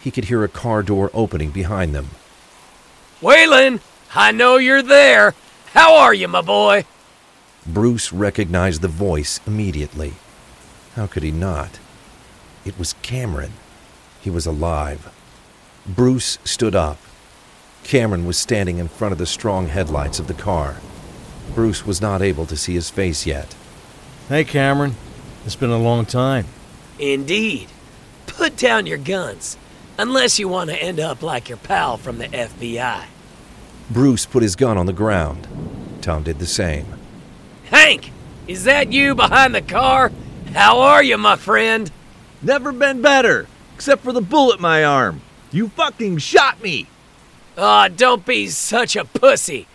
He 0.00 0.10
could 0.10 0.24
hear 0.24 0.42
a 0.42 0.48
car 0.48 0.82
door 0.82 1.10
opening 1.12 1.50
behind 1.50 1.94
them. 1.94 2.08
Waylon, 3.20 3.80
I 4.14 4.32
know 4.32 4.56
you're 4.56 4.80
there. 4.80 5.34
How 5.74 5.94
are 5.94 6.14
you, 6.14 6.26
my 6.26 6.40
boy? 6.40 6.86
Bruce 7.66 8.14
recognized 8.14 8.80
the 8.80 8.88
voice 8.88 9.40
immediately. 9.46 10.14
How 10.96 11.06
could 11.06 11.22
he 11.22 11.30
not? 11.30 11.78
It 12.64 12.78
was 12.78 12.94
Cameron. 13.02 13.52
He 14.22 14.30
was 14.30 14.46
alive. 14.46 15.12
Bruce 15.86 16.38
stood 16.44 16.74
up. 16.74 16.96
Cameron 17.84 18.24
was 18.24 18.38
standing 18.38 18.78
in 18.78 18.88
front 18.88 19.12
of 19.12 19.18
the 19.18 19.26
strong 19.26 19.68
headlights 19.68 20.18
of 20.18 20.28
the 20.28 20.34
car. 20.34 20.76
Bruce 21.54 21.84
was 21.84 22.00
not 22.00 22.22
able 22.22 22.46
to 22.46 22.56
see 22.56 22.72
his 22.72 22.88
face 22.88 23.26
yet. 23.26 23.54
Hey, 24.30 24.44
Cameron. 24.44 24.94
It's 25.44 25.56
been 25.56 25.68
a 25.68 25.76
long 25.76 26.06
time. 26.06 26.46
Indeed. 27.00 27.68
Put 28.26 28.58
down 28.58 28.86
your 28.86 28.98
guns, 28.98 29.56
unless 29.98 30.38
you 30.38 30.48
want 30.48 30.68
to 30.68 30.80
end 30.80 31.00
up 31.00 31.22
like 31.22 31.48
your 31.48 31.56
pal 31.56 31.96
from 31.96 32.18
the 32.18 32.28
FBI. 32.28 33.06
Bruce 33.90 34.26
put 34.26 34.42
his 34.42 34.54
gun 34.54 34.76
on 34.76 34.84
the 34.84 34.92
ground. 34.92 35.48
Tom 36.02 36.22
did 36.22 36.38
the 36.38 36.46
same. 36.46 36.86
Hank, 37.64 38.12
is 38.46 38.64
that 38.64 38.92
you 38.92 39.14
behind 39.14 39.54
the 39.54 39.62
car? 39.62 40.12
How 40.52 40.80
are 40.80 41.02
you, 41.02 41.16
my 41.16 41.36
friend? 41.36 41.90
Never 42.42 42.70
been 42.70 43.00
better, 43.00 43.48
except 43.74 44.02
for 44.02 44.12
the 44.12 44.20
bullet 44.20 44.56
in 44.56 44.62
my 44.62 44.84
arm. 44.84 45.22
You 45.50 45.68
fucking 45.70 46.18
shot 46.18 46.62
me. 46.62 46.86
Aw, 47.56 47.86
oh, 47.86 47.88
don't 47.88 48.26
be 48.26 48.48
such 48.48 48.94
a 48.94 49.06
pussy. 49.06 49.66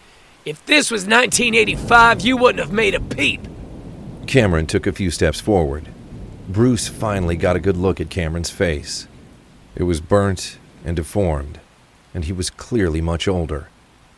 If 0.46 0.64
this 0.68 0.92
was 0.92 1.08
1985, 1.08 2.22
you 2.22 2.38
wouldn't 2.38 2.64
have 2.64 2.72
made 2.72 2.94
a 2.94 3.00
peep. 3.00 3.42
Cameron 4.28 4.68
took 4.68 4.86
a 4.86 4.92
few 4.92 5.10
steps 5.10 5.40
forward. 5.40 5.90
Bruce 6.48 6.88
finally 6.88 7.36
got 7.36 7.56
a 7.56 7.60
good 7.60 7.76
look 7.76 8.00
at 8.00 8.12
Cameron's 8.12 8.52
face. 8.52 9.08
It 9.76 9.84
was 9.84 10.00
burnt 10.00 10.60
and 10.84 10.96
deformed, 10.96 11.60
and 12.14 12.26
he 12.26 12.34
was 12.34 12.52
clearly 12.52 13.02
much 13.02 13.28
older. 13.28 13.70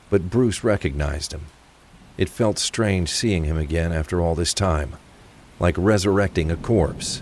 But 0.10 0.30
Bruce 0.30 0.64
recognized 0.64 1.32
him. 1.32 1.48
It 2.18 2.28
felt 2.28 2.60
strange 2.60 3.10
seeing 3.10 3.46
him 3.46 3.58
again 3.58 3.94
after 3.94 4.20
all 4.20 4.36
this 4.36 4.54
time, 4.54 4.98
like 5.60 5.76
resurrecting 5.78 6.52
a 6.52 6.58
corpse. 6.58 7.22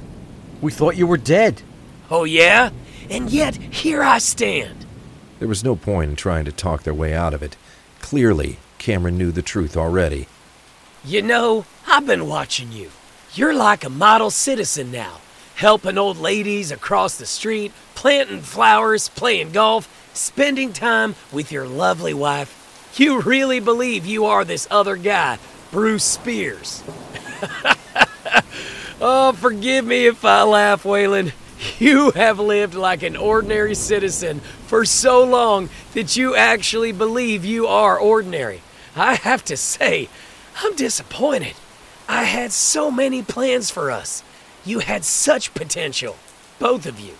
We 0.59 0.71
thought 0.71 0.97
you 0.97 1.05
were 1.05 1.17
dead. 1.17 1.61
Oh, 2.09 2.23
yeah? 2.23 2.71
And 3.09 3.29
yet, 3.29 3.55
here 3.57 4.01
I 4.01 4.17
stand. 4.17 4.85
There 5.37 5.47
was 5.47 5.63
no 5.63 5.75
point 5.75 6.09
in 6.09 6.15
trying 6.15 6.45
to 6.45 6.51
talk 6.51 6.83
their 6.83 6.93
way 6.93 7.13
out 7.13 7.33
of 7.33 7.43
it. 7.43 7.57
Clearly, 7.99 8.57
Cameron 8.79 9.17
knew 9.17 9.31
the 9.31 9.41
truth 9.43 9.77
already. 9.77 10.27
You 11.03 11.21
know, 11.21 11.65
I've 11.85 12.07
been 12.07 12.27
watching 12.27 12.71
you. 12.71 12.89
You're 13.35 13.53
like 13.53 13.83
a 13.83 13.89
model 13.89 14.31
citizen 14.31 14.91
now. 14.91 15.19
helping 15.55 15.97
old 15.97 16.17
ladies 16.17 16.71
across 16.71 17.17
the 17.17 17.25
street, 17.25 17.71
planting 17.95 18.41
flowers, 18.41 19.09
playing 19.09 19.51
golf, 19.51 19.87
spending 20.13 20.73
time 20.73 21.15
with 21.31 21.51
your 21.51 21.65
lovely 21.67 22.13
wife. 22.13 22.93
You 22.97 23.21
really 23.21 23.59
believe 23.59 24.05
you 24.05 24.25
are 24.25 24.43
this 24.45 24.67
other 24.71 24.95
guy, 24.95 25.37
Bruce 25.71 26.03
Spears. 26.03 26.83
oh, 29.01 29.33
forgive 29.33 29.85
me 29.85 30.07
if 30.07 30.23
I 30.23 30.43
laugh, 30.43 30.83
Waylon. 30.83 31.31
You 31.79 32.11
have 32.11 32.39
lived 32.39 32.75
like 32.75 33.03
an 33.03 33.17
ordinary 33.17 33.75
citizen 33.75 34.39
for 34.39 34.85
so 34.85 35.23
long 35.23 35.69
that 35.93 36.15
you 36.15 36.35
actually 36.35 36.91
believe 36.93 37.43
you 37.43 37.67
are 37.67 37.97
ordinary. 37.97 38.61
I 38.95 39.15
have 39.15 39.43
to 39.45 39.57
say, 39.57 40.07
I'm 40.61 40.75
disappointed. 40.75 41.55
I 42.07 42.23
had 42.23 42.51
so 42.51 42.91
many 42.91 43.23
plans 43.23 43.69
for 43.69 43.89
us. 43.89 44.23
You 44.63 44.79
had 44.79 45.05
such 45.05 45.53
potential, 45.53 46.15
both 46.59 46.85
of 46.85 46.99
you. 46.99 47.13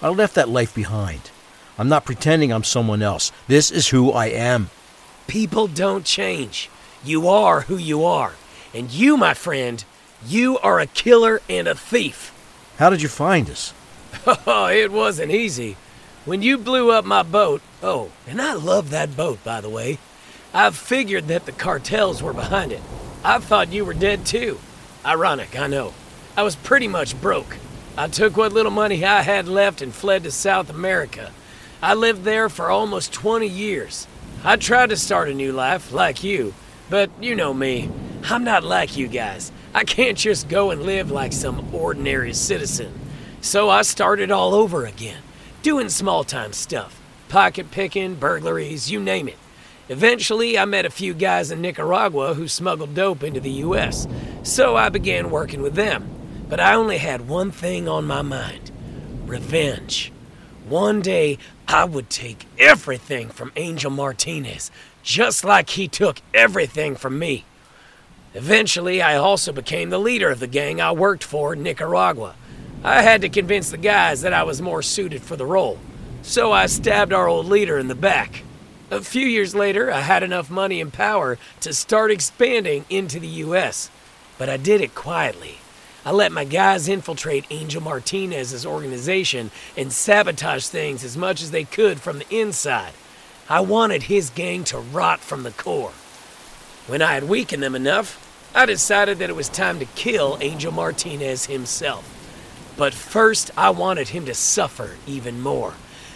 I 0.00 0.08
left 0.08 0.34
that 0.34 0.48
life 0.48 0.74
behind. 0.74 1.30
I'm 1.78 1.88
not 1.88 2.04
pretending 2.04 2.52
I'm 2.52 2.64
someone 2.64 3.02
else. 3.02 3.32
This 3.46 3.70
is 3.70 3.88
who 3.88 4.10
I 4.10 4.26
am. 4.26 4.70
People 5.26 5.66
don't 5.66 6.04
change. 6.04 6.70
You 7.04 7.28
are 7.28 7.62
who 7.62 7.76
you 7.76 8.04
are. 8.04 8.34
And 8.74 8.90
you, 8.90 9.16
my 9.16 9.34
friend, 9.34 9.84
you 10.26 10.58
are 10.58 10.80
a 10.80 10.86
killer 10.86 11.40
and 11.48 11.68
a 11.68 11.74
thief. 11.74 12.32
How 12.78 12.90
did 12.90 13.02
you 13.02 13.08
find 13.08 13.48
us? 13.50 13.72
Oh, 14.46 14.66
it 14.66 14.90
wasn't 14.90 15.32
easy. 15.32 15.76
When 16.24 16.42
you 16.42 16.58
blew 16.58 16.90
up 16.90 17.04
my 17.04 17.22
boat, 17.22 17.62
oh, 17.82 18.10
and 18.26 18.40
I 18.42 18.54
love 18.54 18.90
that 18.90 19.16
boat, 19.16 19.42
by 19.44 19.60
the 19.60 19.68
way, 19.68 19.98
I 20.52 20.70
figured 20.70 21.28
that 21.28 21.46
the 21.46 21.52
cartels 21.52 22.22
were 22.22 22.32
behind 22.32 22.72
it. 22.72 22.82
I 23.24 23.38
thought 23.38 23.72
you 23.72 23.84
were 23.84 23.94
dead 23.94 24.24
too. 24.24 24.58
Ironic, 25.04 25.58
I 25.58 25.66
know. 25.66 25.94
I 26.36 26.42
was 26.42 26.56
pretty 26.56 26.88
much 26.88 27.20
broke. 27.20 27.56
I 27.96 28.08
took 28.08 28.36
what 28.36 28.52
little 28.52 28.70
money 28.70 29.04
I 29.04 29.22
had 29.22 29.48
left 29.48 29.82
and 29.82 29.92
fled 29.92 30.22
to 30.24 30.30
South 30.30 30.70
America. 30.70 31.32
I 31.82 31.94
lived 31.94 32.24
there 32.24 32.48
for 32.48 32.70
almost 32.70 33.12
20 33.12 33.46
years. 33.46 34.06
I 34.44 34.56
tried 34.56 34.90
to 34.90 34.96
start 34.96 35.28
a 35.28 35.34
new 35.34 35.52
life, 35.52 35.92
like 35.92 36.22
you, 36.22 36.54
but 36.88 37.10
you 37.20 37.34
know 37.34 37.52
me. 37.52 37.90
I'm 38.24 38.44
not 38.44 38.62
like 38.62 38.96
you 38.96 39.08
guys. 39.08 39.50
I 39.74 39.84
can't 39.84 40.16
just 40.16 40.48
go 40.48 40.70
and 40.70 40.82
live 40.82 41.10
like 41.10 41.32
some 41.32 41.74
ordinary 41.74 42.34
citizen. 42.34 42.92
So 43.40 43.68
I 43.68 43.82
started 43.82 44.30
all 44.30 44.54
over 44.54 44.86
again, 44.86 45.22
doing 45.62 45.88
small 45.88 46.24
time 46.24 46.52
stuff 46.52 46.98
pocket 47.28 47.70
picking, 47.70 48.14
burglaries, 48.14 48.90
you 48.90 49.00
name 49.00 49.28
it. 49.28 49.36
Eventually, 49.90 50.58
I 50.58 50.66
met 50.66 50.84
a 50.84 50.90
few 50.90 51.14
guys 51.14 51.50
in 51.50 51.62
Nicaragua 51.62 52.34
who 52.34 52.46
smuggled 52.46 52.94
dope 52.94 53.22
into 53.22 53.40
the 53.40 53.50
US, 53.50 54.06
so 54.42 54.76
I 54.76 54.90
began 54.90 55.30
working 55.30 55.62
with 55.62 55.74
them. 55.74 56.10
But 56.48 56.60
I 56.60 56.74
only 56.74 56.98
had 56.98 57.28
one 57.28 57.50
thing 57.50 57.88
on 57.88 58.06
my 58.06 58.22
mind 58.22 58.70
revenge. 59.26 60.12
One 60.68 61.00
day, 61.00 61.38
I 61.66 61.84
would 61.84 62.10
take 62.10 62.46
everything 62.58 63.28
from 63.28 63.52
Angel 63.56 63.90
Martinez, 63.90 64.70
just 65.02 65.44
like 65.44 65.70
he 65.70 65.88
took 65.88 66.20
everything 66.32 66.94
from 66.96 67.18
me. 67.18 67.44
Eventually, 68.34 69.00
I 69.00 69.16
also 69.16 69.52
became 69.52 69.90
the 69.90 69.98
leader 69.98 70.30
of 70.30 70.40
the 70.40 70.46
gang 70.46 70.80
I 70.80 70.92
worked 70.92 71.24
for 71.24 71.54
in 71.54 71.62
Nicaragua. 71.62 72.34
I 72.84 73.02
had 73.02 73.22
to 73.22 73.28
convince 73.28 73.70
the 73.70 73.78
guys 73.78 74.20
that 74.20 74.32
I 74.34 74.42
was 74.42 74.62
more 74.62 74.82
suited 74.82 75.22
for 75.22 75.36
the 75.36 75.46
role, 75.46 75.78
so 76.22 76.52
I 76.52 76.66
stabbed 76.66 77.12
our 77.12 77.26
old 77.26 77.46
leader 77.46 77.78
in 77.78 77.88
the 77.88 77.94
back. 77.94 78.42
A 78.90 79.02
few 79.02 79.26
years 79.26 79.54
later, 79.54 79.92
I 79.92 80.00
had 80.00 80.22
enough 80.22 80.48
money 80.48 80.80
and 80.80 80.90
power 80.90 81.36
to 81.60 81.74
start 81.74 82.10
expanding 82.10 82.86
into 82.88 83.20
the 83.20 83.28
U.S., 83.44 83.90
but 84.38 84.48
I 84.48 84.56
did 84.56 84.80
it 84.80 84.94
quietly. 84.94 85.58
I 86.06 86.12
let 86.12 86.32
my 86.32 86.44
guys 86.44 86.88
infiltrate 86.88 87.44
Angel 87.50 87.82
Martinez's 87.82 88.64
organization 88.64 89.50
and 89.76 89.92
sabotage 89.92 90.68
things 90.68 91.04
as 91.04 91.18
much 91.18 91.42
as 91.42 91.50
they 91.50 91.64
could 91.64 92.00
from 92.00 92.18
the 92.18 92.34
inside. 92.34 92.94
I 93.46 93.60
wanted 93.60 94.04
his 94.04 94.30
gang 94.30 94.64
to 94.64 94.78
rot 94.78 95.20
from 95.20 95.42
the 95.42 95.50
core. 95.50 95.92
When 96.86 97.02
I 97.02 97.12
had 97.12 97.28
weakened 97.28 97.62
them 97.62 97.74
enough, 97.74 98.24
I 98.54 98.64
decided 98.64 99.18
that 99.18 99.28
it 99.28 99.36
was 99.36 99.50
time 99.50 99.80
to 99.80 99.84
kill 99.84 100.38
Angel 100.40 100.72
Martinez 100.72 101.44
himself. 101.44 102.14
But 102.78 102.94
first, 102.94 103.50
I 103.54 103.68
wanted 103.68 104.08
him 104.08 104.24
to 104.24 104.34
suffer 104.34 104.96
even 105.06 105.42
more. 105.42 105.74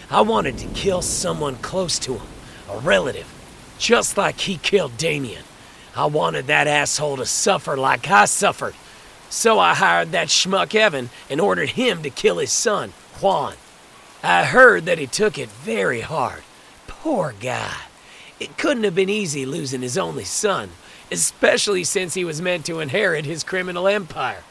I 0.09 0.21
wanted 0.21 0.57
to 0.57 0.67
kill 0.69 1.03
someone 1.03 1.57
close 1.57 1.99
to 1.99 2.15
him 2.15 2.32
a 2.73 2.79
relative, 2.79 3.27
just 3.77 4.17
like 4.17 4.39
he 4.41 4.57
killed 4.57 4.97
Damien. 4.97 5.43
I 5.95 6.05
wanted 6.05 6.47
that 6.47 6.67
asshole 6.67 7.17
to 7.17 7.25
suffer 7.25 7.77
like 7.77 8.09
I 8.09 8.25
suffered. 8.25 8.73
So 9.29 9.59
I 9.59 9.73
hired 9.73 10.11
that 10.11 10.27
schmuck 10.27 10.75
Evan 10.75 11.09
and 11.29 11.41
ordered 11.41 11.71
him 11.71 12.03
to 12.03 12.09
kill 12.09 12.37
his 12.37 12.51
son, 12.51 12.93
Juan. 13.21 13.55
I 14.23 14.45
heard 14.45 14.85
that 14.85 14.99
he 14.99 15.07
took 15.07 15.37
it 15.37 15.49
very 15.49 16.01
hard. 16.01 16.43
Poor 16.87 17.33
guy. 17.39 17.75
It 18.39 18.57
couldn't 18.57 18.83
have 18.83 18.95
been 18.95 19.09
easy 19.09 19.45
losing 19.45 19.81
his 19.81 19.97
only 19.97 20.23
son, 20.23 20.69
especially 21.11 21.83
since 21.83 22.13
he 22.13 22.23
was 22.23 22.41
meant 22.41 22.65
to 22.65 22.79
inherit 22.79 23.25
his 23.25 23.43
criminal 23.43 23.87
empire. 23.87 24.43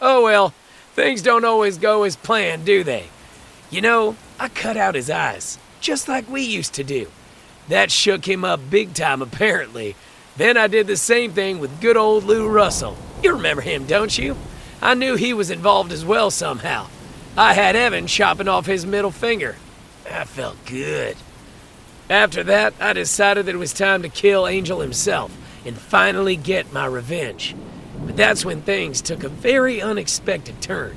Oh 0.00 0.24
well, 0.24 0.54
things 0.94 1.22
don't 1.22 1.44
always 1.44 1.78
go 1.78 2.04
as 2.04 2.16
planned, 2.16 2.64
do 2.64 2.82
they? 2.82 3.08
You 3.70 3.80
know, 3.82 4.16
I 4.40 4.48
cut 4.48 4.76
out 4.76 4.94
his 4.94 5.10
eyes, 5.10 5.58
just 5.80 6.08
like 6.08 6.28
we 6.28 6.42
used 6.42 6.74
to 6.74 6.84
do. 6.84 7.08
That 7.68 7.90
shook 7.90 8.26
him 8.26 8.44
up 8.44 8.70
big 8.70 8.94
time, 8.94 9.22
apparently. 9.22 9.94
Then 10.36 10.56
I 10.56 10.66
did 10.66 10.86
the 10.86 10.96
same 10.96 11.32
thing 11.32 11.58
with 11.58 11.80
good 11.80 11.96
old 11.96 12.24
Lou 12.24 12.48
Russell. 12.48 12.96
You 13.22 13.34
remember 13.34 13.62
him, 13.62 13.86
don't 13.86 14.16
you? 14.16 14.36
I 14.80 14.94
knew 14.94 15.16
he 15.16 15.34
was 15.34 15.50
involved 15.50 15.92
as 15.92 16.04
well 16.04 16.30
somehow. 16.30 16.86
I 17.36 17.54
had 17.54 17.76
Evan 17.76 18.06
chopping 18.06 18.48
off 18.48 18.66
his 18.66 18.86
middle 18.86 19.10
finger. 19.10 19.56
I 20.10 20.24
felt 20.24 20.64
good. 20.64 21.16
After 22.08 22.42
that, 22.44 22.74
I 22.80 22.94
decided 22.94 23.46
that 23.46 23.54
it 23.54 23.58
was 23.58 23.72
time 23.72 24.02
to 24.02 24.08
kill 24.08 24.46
Angel 24.46 24.80
himself 24.80 25.36
and 25.66 25.76
finally 25.76 26.36
get 26.36 26.72
my 26.72 26.86
revenge. 26.86 27.54
But 28.06 28.16
that's 28.16 28.44
when 28.44 28.62
things 28.62 29.02
took 29.02 29.24
a 29.24 29.28
very 29.28 29.82
unexpected 29.82 30.62
turn. 30.62 30.96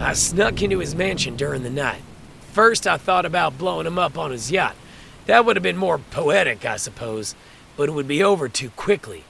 I 0.00 0.14
snuck 0.14 0.60
into 0.62 0.80
his 0.80 0.94
mansion 0.94 1.36
during 1.36 1.62
the 1.62 1.70
night. 1.70 2.02
First, 2.52 2.86
I 2.86 2.96
thought 2.96 3.26
about 3.26 3.58
blowing 3.58 3.86
him 3.86 3.98
up 3.98 4.18
on 4.18 4.32
his 4.32 4.50
yacht, 4.50 4.74
that 5.26 5.44
would 5.44 5.56
have 5.56 5.62
been 5.62 5.76
more 5.76 5.98
poetic, 5.98 6.64
I 6.64 6.76
suppose, 6.76 7.34
but 7.76 7.88
it 7.88 7.92
would 7.92 8.08
be 8.08 8.22
over 8.22 8.48
too 8.48 8.70
quickly. 8.70 9.24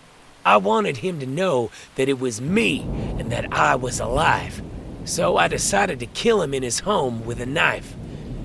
I 0.45 0.59
wanted 0.59 0.99
him 0.99 1.21
to 1.21 1.27
know 1.27 1.71
that 1.95 2.09
it 2.09 2.21
was 2.21 2.41
me 2.41 2.83
and 3.19 3.33
that 3.33 3.53
I 3.53 3.77
was 3.77 4.01
alive. 4.01 4.63
So 5.05 5.37
I 5.37 5.49
decided 5.49 6.01
to 6.01 6.07
kill 6.07 6.43
him 6.43 6.53
in 6.53 6.63
his 6.63 6.81
home 6.81 7.25
with 7.25 7.41
a 7.41 7.47
knife. 7.47 7.95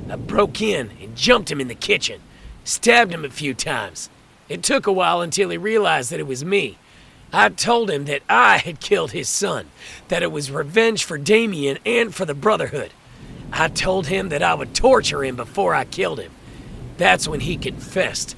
I 0.09 0.15
broke 0.15 0.61
in 0.61 0.91
and 1.01 1.15
jumped 1.15 1.51
him 1.51 1.61
in 1.61 1.67
the 1.67 1.75
kitchen, 1.75 2.21
stabbed 2.63 3.11
him 3.11 3.25
a 3.25 3.29
few 3.29 3.53
times. 3.53 4.09
It 4.47 4.63
took 4.63 4.87
a 4.87 4.91
while 4.91 5.21
until 5.21 5.49
he 5.49 5.57
realized 5.57 6.11
that 6.11 6.19
it 6.19 6.27
was 6.27 6.43
me. 6.43 6.77
I 7.31 7.49
told 7.49 7.91
him 7.91 8.05
that 8.05 8.23
I 8.27 8.57
had 8.57 8.79
killed 8.79 9.11
his 9.11 9.29
son, 9.29 9.69
that 10.07 10.23
it 10.23 10.31
was 10.31 10.49
revenge 10.49 11.03
for 11.03 11.17
Damien 11.17 11.77
and 11.85 12.13
for 12.13 12.25
the 12.25 12.33
Brotherhood. 12.33 12.91
I 13.51 13.67
told 13.67 14.07
him 14.07 14.29
that 14.29 14.41
I 14.41 14.55
would 14.55 14.73
torture 14.73 15.23
him 15.23 15.35
before 15.35 15.75
I 15.75 15.85
killed 15.85 16.19
him. 16.19 16.31
That's 16.99 17.29
when 17.29 17.39
he 17.39 17.55
confessed. 17.55 18.35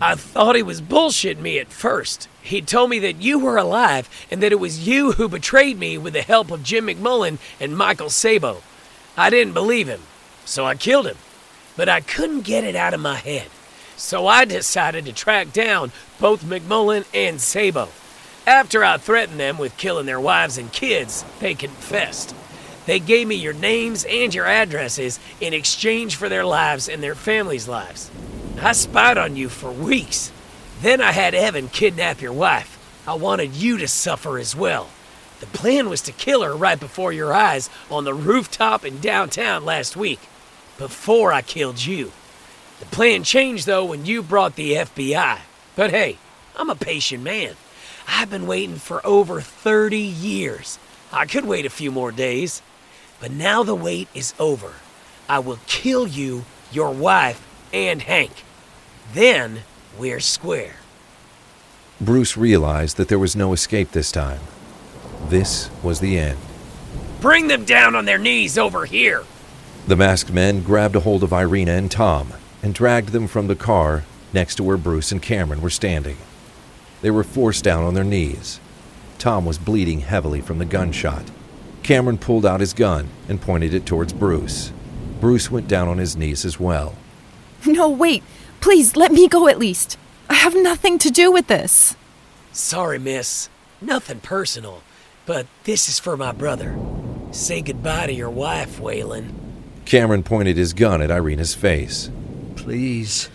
I 0.00 0.14
thought 0.14 0.56
he 0.56 0.62
was 0.62 0.80
bullshitting 0.80 1.42
me 1.42 1.58
at 1.58 1.68
first. 1.68 2.26
He 2.40 2.62
told 2.62 2.88
me 2.88 2.98
that 3.00 3.20
you 3.20 3.38
were 3.38 3.58
alive 3.58 4.08
and 4.30 4.42
that 4.42 4.50
it 4.50 4.58
was 4.58 4.88
you 4.88 5.12
who 5.12 5.28
betrayed 5.28 5.78
me 5.78 5.98
with 5.98 6.14
the 6.14 6.22
help 6.22 6.50
of 6.50 6.64
Jim 6.64 6.86
McMullen 6.86 7.36
and 7.60 7.76
Michael 7.76 8.06
Szabo. 8.06 8.62
I 9.14 9.28
didn't 9.28 9.52
believe 9.52 9.88
him, 9.88 10.00
so 10.46 10.64
I 10.64 10.74
killed 10.74 11.06
him. 11.06 11.18
But 11.76 11.90
I 11.90 12.00
couldn't 12.00 12.40
get 12.40 12.64
it 12.64 12.74
out 12.74 12.94
of 12.94 13.00
my 13.00 13.16
head. 13.16 13.48
So 13.94 14.26
I 14.26 14.46
decided 14.46 15.04
to 15.04 15.12
track 15.12 15.52
down 15.52 15.92
both 16.18 16.42
McMullen 16.42 17.04
and 17.12 17.36
Szabo. 17.36 17.90
After 18.46 18.82
I 18.82 18.96
threatened 18.96 19.38
them 19.38 19.58
with 19.58 19.76
killing 19.76 20.06
their 20.06 20.18
wives 20.18 20.56
and 20.56 20.72
kids, 20.72 21.26
they 21.40 21.54
confessed. 21.54 22.34
They 22.86 22.98
gave 22.98 23.28
me 23.28 23.36
your 23.36 23.52
names 23.52 24.04
and 24.04 24.34
your 24.34 24.46
addresses 24.46 25.20
in 25.40 25.54
exchange 25.54 26.16
for 26.16 26.28
their 26.28 26.44
lives 26.44 26.88
and 26.88 27.02
their 27.02 27.14
families' 27.14 27.68
lives. 27.68 28.10
I 28.60 28.72
spied 28.72 29.18
on 29.18 29.36
you 29.36 29.48
for 29.48 29.70
weeks. 29.70 30.32
Then 30.80 31.00
I 31.00 31.12
had 31.12 31.34
Evan 31.34 31.68
kidnap 31.68 32.20
your 32.20 32.32
wife. 32.32 32.78
I 33.06 33.14
wanted 33.14 33.54
you 33.54 33.78
to 33.78 33.88
suffer 33.88 34.38
as 34.38 34.56
well. 34.56 34.88
The 35.40 35.46
plan 35.46 35.88
was 35.88 36.02
to 36.02 36.12
kill 36.12 36.42
her 36.42 36.54
right 36.54 36.78
before 36.78 37.12
your 37.12 37.32
eyes 37.32 37.68
on 37.90 38.04
the 38.04 38.14
rooftop 38.14 38.84
in 38.84 39.00
downtown 39.00 39.64
last 39.64 39.96
week, 39.96 40.20
before 40.78 41.32
I 41.32 41.42
killed 41.42 41.84
you. 41.84 42.12
The 42.78 42.86
plan 42.86 43.22
changed 43.24 43.66
though 43.66 43.84
when 43.84 44.06
you 44.06 44.22
brought 44.22 44.56
the 44.56 44.74
FBI. 44.74 45.38
But 45.74 45.90
hey, 45.90 46.18
I'm 46.56 46.70
a 46.70 46.74
patient 46.74 47.22
man. 47.22 47.54
I've 48.06 48.30
been 48.30 48.46
waiting 48.46 48.76
for 48.76 49.04
over 49.06 49.40
30 49.40 49.98
years. 49.98 50.78
I 51.12 51.26
could 51.26 51.44
wait 51.44 51.66
a 51.66 51.70
few 51.70 51.90
more 51.90 52.12
days. 52.12 52.62
But 53.22 53.30
now 53.30 53.62
the 53.62 53.76
wait 53.76 54.08
is 54.14 54.34
over. 54.40 54.72
I 55.28 55.38
will 55.38 55.60
kill 55.68 56.08
you, 56.08 56.44
your 56.72 56.90
wife, 56.90 57.46
and 57.72 58.02
Hank. 58.02 58.42
Then 59.14 59.60
we're 59.96 60.18
square. 60.18 60.74
Bruce 62.00 62.36
realized 62.36 62.96
that 62.96 63.06
there 63.06 63.20
was 63.20 63.36
no 63.36 63.52
escape 63.52 63.92
this 63.92 64.10
time. 64.10 64.40
This 65.28 65.70
was 65.84 66.00
the 66.00 66.18
end. 66.18 66.40
Bring 67.20 67.46
them 67.46 67.64
down 67.64 67.94
on 67.94 68.06
their 68.06 68.18
knees 68.18 68.58
over 68.58 68.86
here. 68.86 69.22
The 69.86 69.94
masked 69.94 70.32
men 70.32 70.64
grabbed 70.64 70.96
a 70.96 71.00
hold 71.00 71.22
of 71.22 71.32
Irina 71.32 71.74
and 71.74 71.92
Tom 71.92 72.32
and 72.60 72.74
dragged 72.74 73.10
them 73.10 73.28
from 73.28 73.46
the 73.46 73.54
car 73.54 74.02
next 74.32 74.56
to 74.56 74.64
where 74.64 74.76
Bruce 74.76 75.12
and 75.12 75.22
Cameron 75.22 75.60
were 75.60 75.70
standing. 75.70 76.16
They 77.02 77.10
were 77.12 77.22
forced 77.22 77.62
down 77.62 77.84
on 77.84 77.94
their 77.94 78.02
knees. 78.02 78.58
Tom 79.20 79.44
was 79.44 79.58
bleeding 79.58 80.00
heavily 80.00 80.40
from 80.40 80.58
the 80.58 80.64
gunshot. 80.64 81.30
Cameron 81.82 82.18
pulled 82.18 82.46
out 82.46 82.60
his 82.60 82.74
gun 82.74 83.08
and 83.28 83.40
pointed 83.40 83.74
it 83.74 83.86
towards 83.86 84.12
Bruce. 84.12 84.72
Bruce 85.20 85.50
went 85.50 85.68
down 85.68 85.88
on 85.88 85.98
his 85.98 86.16
knees 86.16 86.44
as 86.44 86.58
well. 86.60 86.94
No, 87.66 87.88
wait. 87.88 88.22
Please, 88.60 88.96
let 88.96 89.12
me 89.12 89.28
go 89.28 89.48
at 89.48 89.58
least. 89.58 89.98
I 90.28 90.34
have 90.34 90.54
nothing 90.54 90.98
to 90.98 91.10
do 91.10 91.30
with 91.32 91.48
this. 91.48 91.96
Sorry, 92.52 92.98
miss. 92.98 93.48
Nothing 93.80 94.20
personal, 94.20 94.82
but 95.26 95.46
this 95.64 95.88
is 95.88 95.98
for 95.98 96.16
my 96.16 96.32
brother. 96.32 96.78
Say 97.32 97.62
goodbye 97.62 98.06
to 98.06 98.12
your 98.12 98.30
wife, 98.30 98.78
Waylon. 98.78 99.32
Cameron 99.84 100.22
pointed 100.22 100.56
his 100.56 100.72
gun 100.72 101.02
at 101.02 101.10
Irina's 101.10 101.54
face. 101.54 102.10
Please, 102.54 103.28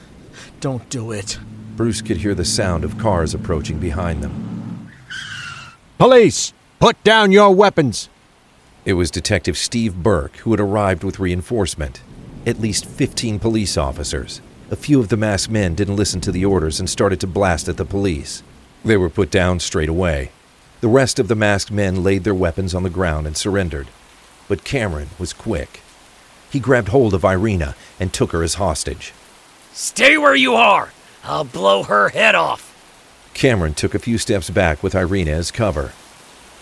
don't 0.62 0.88
do 0.90 1.12
it. 1.12 1.38
Bruce 1.76 2.02
could 2.02 2.18
hear 2.18 2.34
the 2.34 2.46
sound 2.46 2.84
of 2.84 2.98
cars 2.98 3.34
approaching 3.34 3.80
behind 3.80 4.24
them. 4.24 4.90
Police! 5.98 6.54
Put 6.80 7.04
down 7.04 7.32
your 7.32 7.54
weapons! 7.54 8.10
It 8.88 8.94
was 8.94 9.12
Detective 9.12 9.58
Steve 9.58 10.02
Burke 10.02 10.38
who 10.38 10.52
had 10.52 10.62
arrived 10.62 11.04
with 11.04 11.20
reinforcement. 11.20 12.00
At 12.46 12.62
least 12.62 12.86
15 12.86 13.38
police 13.38 13.76
officers. 13.76 14.40
A 14.72 14.78
few 14.78 15.02
of 15.02 15.10
the 15.10 15.18
masked 15.18 15.52
men 15.52 15.76
didn't 15.76 15.98
listen 15.98 16.22
to 16.22 16.32
the 16.32 16.46
orders 16.46 16.80
and 16.80 16.90
started 16.90 17.20
to 17.20 17.28
blast 17.28 17.68
at 17.68 17.76
the 17.76 17.84
police. 17.84 18.44
They 18.86 18.96
were 18.96 19.10
put 19.10 19.30
down 19.30 19.60
straight 19.60 19.90
away. 19.90 20.32
The 20.80 20.88
rest 20.88 21.20
of 21.20 21.28
the 21.28 21.36
masked 21.36 21.70
men 21.70 22.02
laid 22.02 22.24
their 22.24 22.34
weapons 22.34 22.74
on 22.74 22.84
the 22.84 22.90
ground 22.90 23.28
and 23.28 23.36
surrendered. 23.36 23.90
But 24.48 24.64
Cameron 24.64 25.10
was 25.20 25.34
quick. 25.34 25.82
He 26.50 26.62
grabbed 26.62 26.88
hold 26.88 27.14
of 27.14 27.26
Irina 27.26 27.76
and 28.00 28.14
took 28.14 28.32
her 28.32 28.42
as 28.42 28.54
hostage. 28.54 29.12
Stay 29.74 30.18
where 30.18 30.34
you 30.34 30.54
are! 30.54 30.94
I'll 31.26 31.44
blow 31.44 31.84
her 31.84 32.08
head 32.08 32.36
off! 32.36 32.74
Cameron 33.34 33.74
took 33.74 33.94
a 33.94 34.00
few 34.00 34.18
steps 34.18 34.50
back 34.50 34.82
with 34.82 34.96
Irina 34.96 35.32
as 35.32 35.52
cover. 35.52 35.92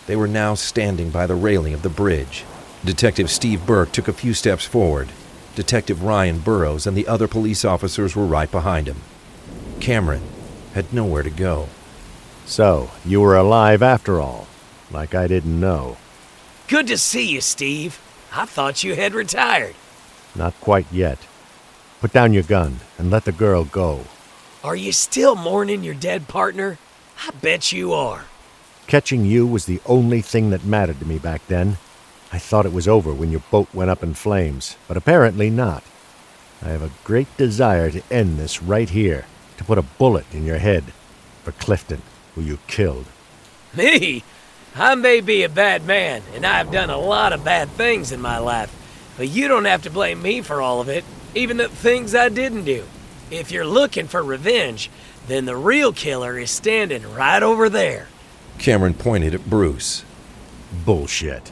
They 0.07 0.15
were 0.15 0.27
now 0.27 0.53
standing 0.53 1.09
by 1.09 1.25
the 1.25 1.35
railing 1.35 1.73
of 1.73 1.81
the 1.81 1.89
bridge. 1.89 2.45
Detective 2.83 3.31
Steve 3.31 3.65
Burke 3.65 3.91
took 3.91 4.07
a 4.07 4.13
few 4.13 4.33
steps 4.33 4.65
forward. 4.65 5.09
Detective 5.55 6.03
Ryan 6.03 6.39
Burrows 6.39 6.85
and 6.85 6.95
the 6.95 7.07
other 7.07 7.27
police 7.27 7.65
officers 7.65 8.15
were 8.15 8.25
right 8.25 8.51
behind 8.51 8.87
him. 8.87 9.01
Cameron 9.79 10.23
had 10.73 10.93
nowhere 10.93 11.23
to 11.23 11.29
go. 11.29 11.69
So, 12.45 12.91
you 13.03 13.21
were 13.21 13.35
alive 13.35 13.81
after 13.81 14.21
all. 14.21 14.47
Like 14.91 15.15
I 15.15 15.27
didn't 15.27 15.59
know. 15.59 15.97
Good 16.67 16.87
to 16.87 16.97
see 16.97 17.27
you, 17.27 17.41
Steve. 17.41 17.99
I 18.33 18.45
thought 18.45 18.83
you 18.83 18.95
had 18.95 19.13
retired. 19.13 19.75
Not 20.35 20.59
quite 20.61 20.85
yet. 20.91 21.17
Put 22.01 22.13
down 22.13 22.33
your 22.33 22.43
gun 22.43 22.81
and 22.99 23.09
let 23.09 23.25
the 23.25 23.31
girl 23.31 23.63
go. 23.63 24.01
Are 24.63 24.75
you 24.75 24.91
still 24.91 25.35
mourning 25.35 25.83
your 25.83 25.93
dead 25.93 26.27
partner? 26.27 26.77
I 27.25 27.31
bet 27.41 27.71
you 27.71 27.93
are. 27.93 28.25
Catching 28.87 29.25
you 29.25 29.47
was 29.47 29.65
the 29.65 29.81
only 29.87 30.21
thing 30.21 30.51
that 30.51 30.63
mattered 30.63 30.99
to 30.99 31.05
me 31.05 31.17
back 31.17 31.45
then. 31.47 31.77
I 32.31 32.37
thought 32.37 32.65
it 32.65 32.73
was 32.73 32.87
over 32.87 33.13
when 33.13 33.31
your 33.31 33.43
boat 33.49 33.67
went 33.73 33.89
up 33.89 34.03
in 34.03 34.13
flames, 34.13 34.77
but 34.87 34.97
apparently 34.97 35.49
not. 35.49 35.83
I 36.61 36.69
have 36.69 36.83
a 36.83 36.91
great 37.03 37.35
desire 37.35 37.89
to 37.89 38.03
end 38.11 38.37
this 38.37 38.61
right 38.61 38.89
here, 38.89 39.25
to 39.57 39.63
put 39.63 39.77
a 39.77 39.83
bullet 39.83 40.25
in 40.31 40.45
your 40.45 40.59
head 40.59 40.83
for 41.43 41.51
Clifton, 41.53 42.01
who 42.35 42.41
you 42.41 42.59
killed. 42.67 43.05
Me? 43.75 44.23
I 44.75 44.95
may 44.95 45.21
be 45.21 45.43
a 45.43 45.49
bad 45.49 45.85
man, 45.85 46.21
and 46.33 46.45
I've 46.45 46.71
done 46.71 46.89
a 46.89 46.97
lot 46.97 47.33
of 47.33 47.43
bad 47.43 47.69
things 47.69 48.11
in 48.11 48.21
my 48.21 48.37
life, 48.37 48.73
but 49.17 49.29
you 49.29 49.47
don't 49.47 49.65
have 49.65 49.83
to 49.83 49.89
blame 49.89 50.21
me 50.21 50.41
for 50.41 50.61
all 50.61 50.81
of 50.81 50.89
it, 50.89 51.05
even 51.33 51.57
the 51.57 51.69
things 51.69 52.13
I 52.13 52.29
didn't 52.29 52.65
do. 52.65 52.83
If 53.31 53.51
you're 53.51 53.65
looking 53.65 54.07
for 54.07 54.21
revenge, 54.21 54.91
then 55.27 55.45
the 55.45 55.55
real 55.55 55.91
killer 55.91 56.37
is 56.37 56.51
standing 56.51 57.13
right 57.13 57.41
over 57.41 57.69
there. 57.69 58.07
Cameron 58.59 58.93
pointed 58.93 59.35
at 59.35 59.49
Bruce. 59.49 60.03
Bullshit. 60.85 61.51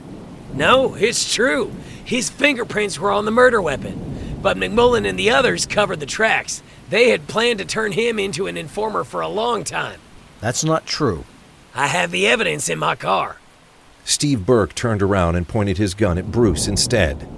No, 0.53 0.95
it's 0.95 1.33
true. 1.33 1.71
His 2.03 2.29
fingerprints 2.29 2.99
were 2.99 3.11
on 3.11 3.25
the 3.25 3.31
murder 3.31 3.61
weapon. 3.61 4.37
But 4.41 4.57
McMullen 4.57 5.07
and 5.07 5.17
the 5.17 5.29
others 5.31 5.65
covered 5.65 5.99
the 5.99 6.05
tracks. 6.05 6.61
They 6.89 7.09
had 7.09 7.27
planned 7.27 7.59
to 7.59 7.65
turn 7.65 7.93
him 7.93 8.19
into 8.19 8.47
an 8.47 8.57
informer 8.57 9.03
for 9.03 9.21
a 9.21 9.27
long 9.27 9.63
time. 9.63 9.99
That's 10.41 10.63
not 10.63 10.85
true. 10.85 11.23
I 11.73 11.87
have 11.87 12.11
the 12.11 12.27
evidence 12.27 12.69
in 12.69 12.77
my 12.77 12.95
car. 12.95 13.37
Steve 14.05 14.45
Burke 14.45 14.75
turned 14.75 15.01
around 15.01 15.35
and 15.35 15.47
pointed 15.47 15.77
his 15.77 15.93
gun 15.93 16.17
at 16.17 16.31
Bruce 16.31 16.67
instead. 16.67 17.27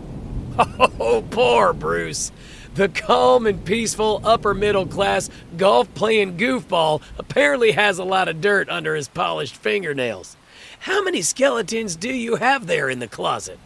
Oh, 0.97 1.23
poor 1.30 1.73
Bruce. 1.73 2.32
The 2.75 2.89
calm 2.89 3.47
and 3.47 3.63
peaceful 3.63 4.19
upper 4.25 4.53
middle 4.53 4.85
class 4.85 5.29
golf 5.55 5.93
playing 5.93 6.35
goofball 6.35 7.01
apparently 7.17 7.71
has 7.71 7.99
a 7.99 8.03
lot 8.03 8.27
of 8.27 8.41
dirt 8.41 8.67
under 8.67 8.95
his 8.95 9.07
polished 9.07 9.55
fingernails. 9.55 10.35
How 10.79 11.01
many 11.01 11.21
skeletons 11.21 11.95
do 11.95 12.13
you 12.13 12.35
have 12.35 12.67
there 12.67 12.89
in 12.89 12.99
the 12.99 13.07
closet? 13.07 13.59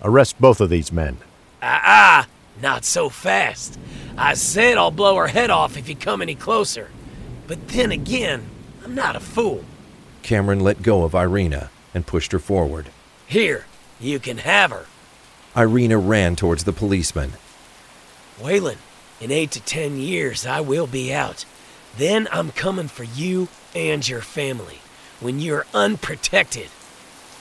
Arrest 0.00 0.40
both 0.40 0.62
of 0.62 0.70
these 0.70 0.90
men. 0.90 1.18
Ah, 1.60 1.82
ah, 1.84 2.28
not 2.62 2.86
so 2.86 3.10
fast. 3.10 3.78
I 4.16 4.32
said 4.32 4.78
I'll 4.78 4.90
blow 4.90 5.16
her 5.16 5.26
head 5.26 5.50
off 5.50 5.76
if 5.76 5.86
you 5.86 5.94
come 5.94 6.22
any 6.22 6.34
closer. 6.34 6.88
But 7.46 7.68
then 7.68 7.92
again, 7.92 8.48
I'm 8.82 8.94
not 8.94 9.16
a 9.16 9.20
fool. 9.20 9.66
Cameron 10.22 10.60
let 10.60 10.82
go 10.82 11.04
of 11.04 11.14
Irina 11.14 11.68
and 11.92 12.06
pushed 12.06 12.32
her 12.32 12.38
forward. 12.38 12.86
Here, 13.26 13.66
you 14.00 14.18
can 14.18 14.38
have 14.38 14.70
her. 14.70 14.86
Irina 15.54 15.98
ran 15.98 16.36
towards 16.36 16.64
the 16.64 16.72
policeman. 16.72 17.34
Waylon, 18.38 18.78
in 19.20 19.30
eight 19.30 19.50
to 19.52 19.60
ten 19.60 19.98
years, 19.98 20.46
I 20.46 20.60
will 20.60 20.86
be 20.86 21.12
out. 21.12 21.44
Then 21.96 22.28
I'm 22.30 22.50
coming 22.50 22.88
for 22.88 23.04
you 23.04 23.48
and 23.74 24.06
your 24.06 24.20
family. 24.20 24.80
When 25.20 25.40
you're 25.40 25.66
unprotected, 25.72 26.68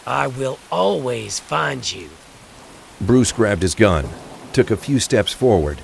I 0.08 0.28
will 0.28 0.60
always 0.72 1.40
find 1.40 1.92
you. 1.92 2.10
Bruce 3.02 3.34
grabbed 3.34 3.62
his 3.62 3.76
gun, 3.76 4.08
took 4.54 4.72
a 4.72 4.78
few 4.78 5.00
steps 5.00 5.34
forward, 5.34 5.82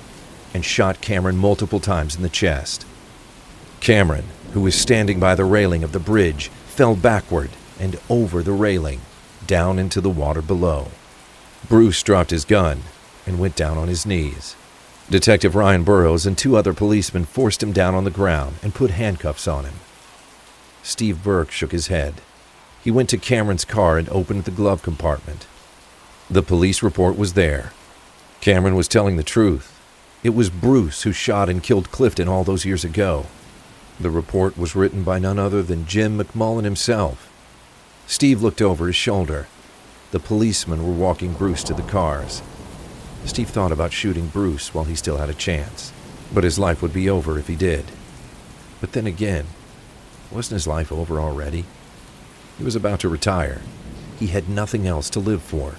and 0.54 0.64
shot 0.64 1.02
Cameron 1.02 1.36
multiple 1.36 1.80
times 1.80 2.16
in 2.16 2.22
the 2.22 2.28
chest. 2.30 2.86
Cameron, 3.80 4.24
who 4.52 4.62
was 4.62 4.74
standing 4.74 5.20
by 5.20 5.34
the 5.34 5.44
railing 5.44 5.84
of 5.84 5.92
the 5.92 5.98
bridge, 5.98 6.48
fell 6.48 6.96
backward 6.96 7.50
and 7.78 7.98
over 8.08 8.42
the 8.42 8.52
railing, 8.52 9.00
down 9.46 9.78
into 9.78 10.00
the 10.00 10.08
water 10.08 10.40
below. 10.40 10.88
Bruce 11.68 12.02
dropped 12.02 12.30
his 12.30 12.44
gun 12.44 12.82
and 13.26 13.38
went 13.38 13.56
down 13.56 13.76
on 13.76 13.88
his 13.88 14.06
knees. 14.06 14.56
Detective 15.10 15.54
Ryan 15.54 15.84
Burrows 15.84 16.26
and 16.26 16.38
two 16.38 16.56
other 16.56 16.72
policemen 16.72 17.24
forced 17.24 17.62
him 17.62 17.72
down 17.72 17.94
on 17.94 18.04
the 18.04 18.10
ground 18.10 18.56
and 18.62 18.74
put 18.74 18.90
handcuffs 18.90 19.48
on 19.48 19.64
him. 19.64 19.74
Steve 20.82 21.22
Burke 21.22 21.50
shook 21.50 21.72
his 21.72 21.88
head. 21.88 22.14
He 22.82 22.90
went 22.90 23.08
to 23.10 23.18
Cameron's 23.18 23.64
car 23.64 23.98
and 23.98 24.08
opened 24.08 24.44
the 24.44 24.50
glove 24.50 24.82
compartment. 24.82 25.46
The 26.30 26.42
police 26.42 26.82
report 26.82 27.18
was 27.18 27.34
there. 27.34 27.72
Cameron 28.40 28.74
was 28.74 28.88
telling 28.88 29.16
the 29.16 29.22
truth. 29.22 29.78
It 30.22 30.30
was 30.30 30.50
Bruce 30.50 31.02
who 31.02 31.12
shot 31.12 31.48
and 31.48 31.62
killed 31.62 31.90
Clifton 31.90 32.28
all 32.28 32.44
those 32.44 32.64
years 32.64 32.84
ago. 32.84 33.26
The 34.00 34.10
report 34.10 34.56
was 34.56 34.74
written 34.74 35.04
by 35.04 35.18
none 35.18 35.38
other 35.38 35.62
than 35.62 35.86
Jim 35.86 36.18
McMullen 36.18 36.64
himself. 36.64 37.28
Steve 38.06 38.42
looked 38.42 38.62
over 38.62 38.86
his 38.86 38.96
shoulder. 38.96 39.46
The 40.10 40.20
policemen 40.20 40.86
were 40.86 40.92
walking 40.92 41.34
Bruce 41.34 41.62
to 41.64 41.74
the 41.74 41.82
cars. 41.82 42.42
Steve 43.24 43.50
thought 43.50 43.72
about 43.72 43.92
shooting 43.92 44.26
Bruce 44.28 44.74
while 44.74 44.84
he 44.84 44.94
still 44.94 45.18
had 45.18 45.30
a 45.30 45.34
chance, 45.34 45.92
but 46.34 46.44
his 46.44 46.58
life 46.58 46.82
would 46.82 46.92
be 46.92 47.08
over 47.08 47.38
if 47.38 47.46
he 47.46 47.56
did. 47.56 47.84
But 48.80 48.92
then 48.92 49.06
again, 49.06 49.46
wasn't 50.30 50.56
his 50.56 50.66
life 50.66 50.90
over 50.90 51.20
already? 51.20 51.64
He 52.58 52.64
was 52.64 52.74
about 52.74 53.00
to 53.00 53.08
retire. 53.08 53.62
He 54.18 54.28
had 54.28 54.48
nothing 54.48 54.86
else 54.86 55.08
to 55.10 55.20
live 55.20 55.42
for. 55.42 55.76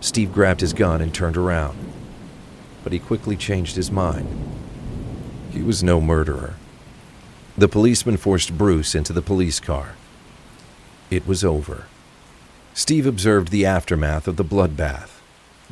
Steve 0.00 0.32
grabbed 0.32 0.60
his 0.60 0.72
gun 0.72 1.00
and 1.00 1.14
turned 1.14 1.36
around. 1.36 1.78
But 2.82 2.92
he 2.92 2.98
quickly 2.98 3.36
changed 3.36 3.76
his 3.76 3.90
mind. 3.90 4.28
He 5.52 5.62
was 5.62 5.82
no 5.82 6.00
murderer. 6.00 6.54
The 7.56 7.68
policeman 7.68 8.16
forced 8.16 8.58
Bruce 8.58 8.94
into 8.94 9.12
the 9.12 9.22
police 9.22 9.60
car. 9.60 9.94
It 11.10 11.26
was 11.26 11.44
over. 11.44 11.84
Steve 12.74 13.06
observed 13.06 13.48
the 13.48 13.66
aftermath 13.66 14.26
of 14.26 14.36
the 14.36 14.44
bloodbath. 14.44 15.21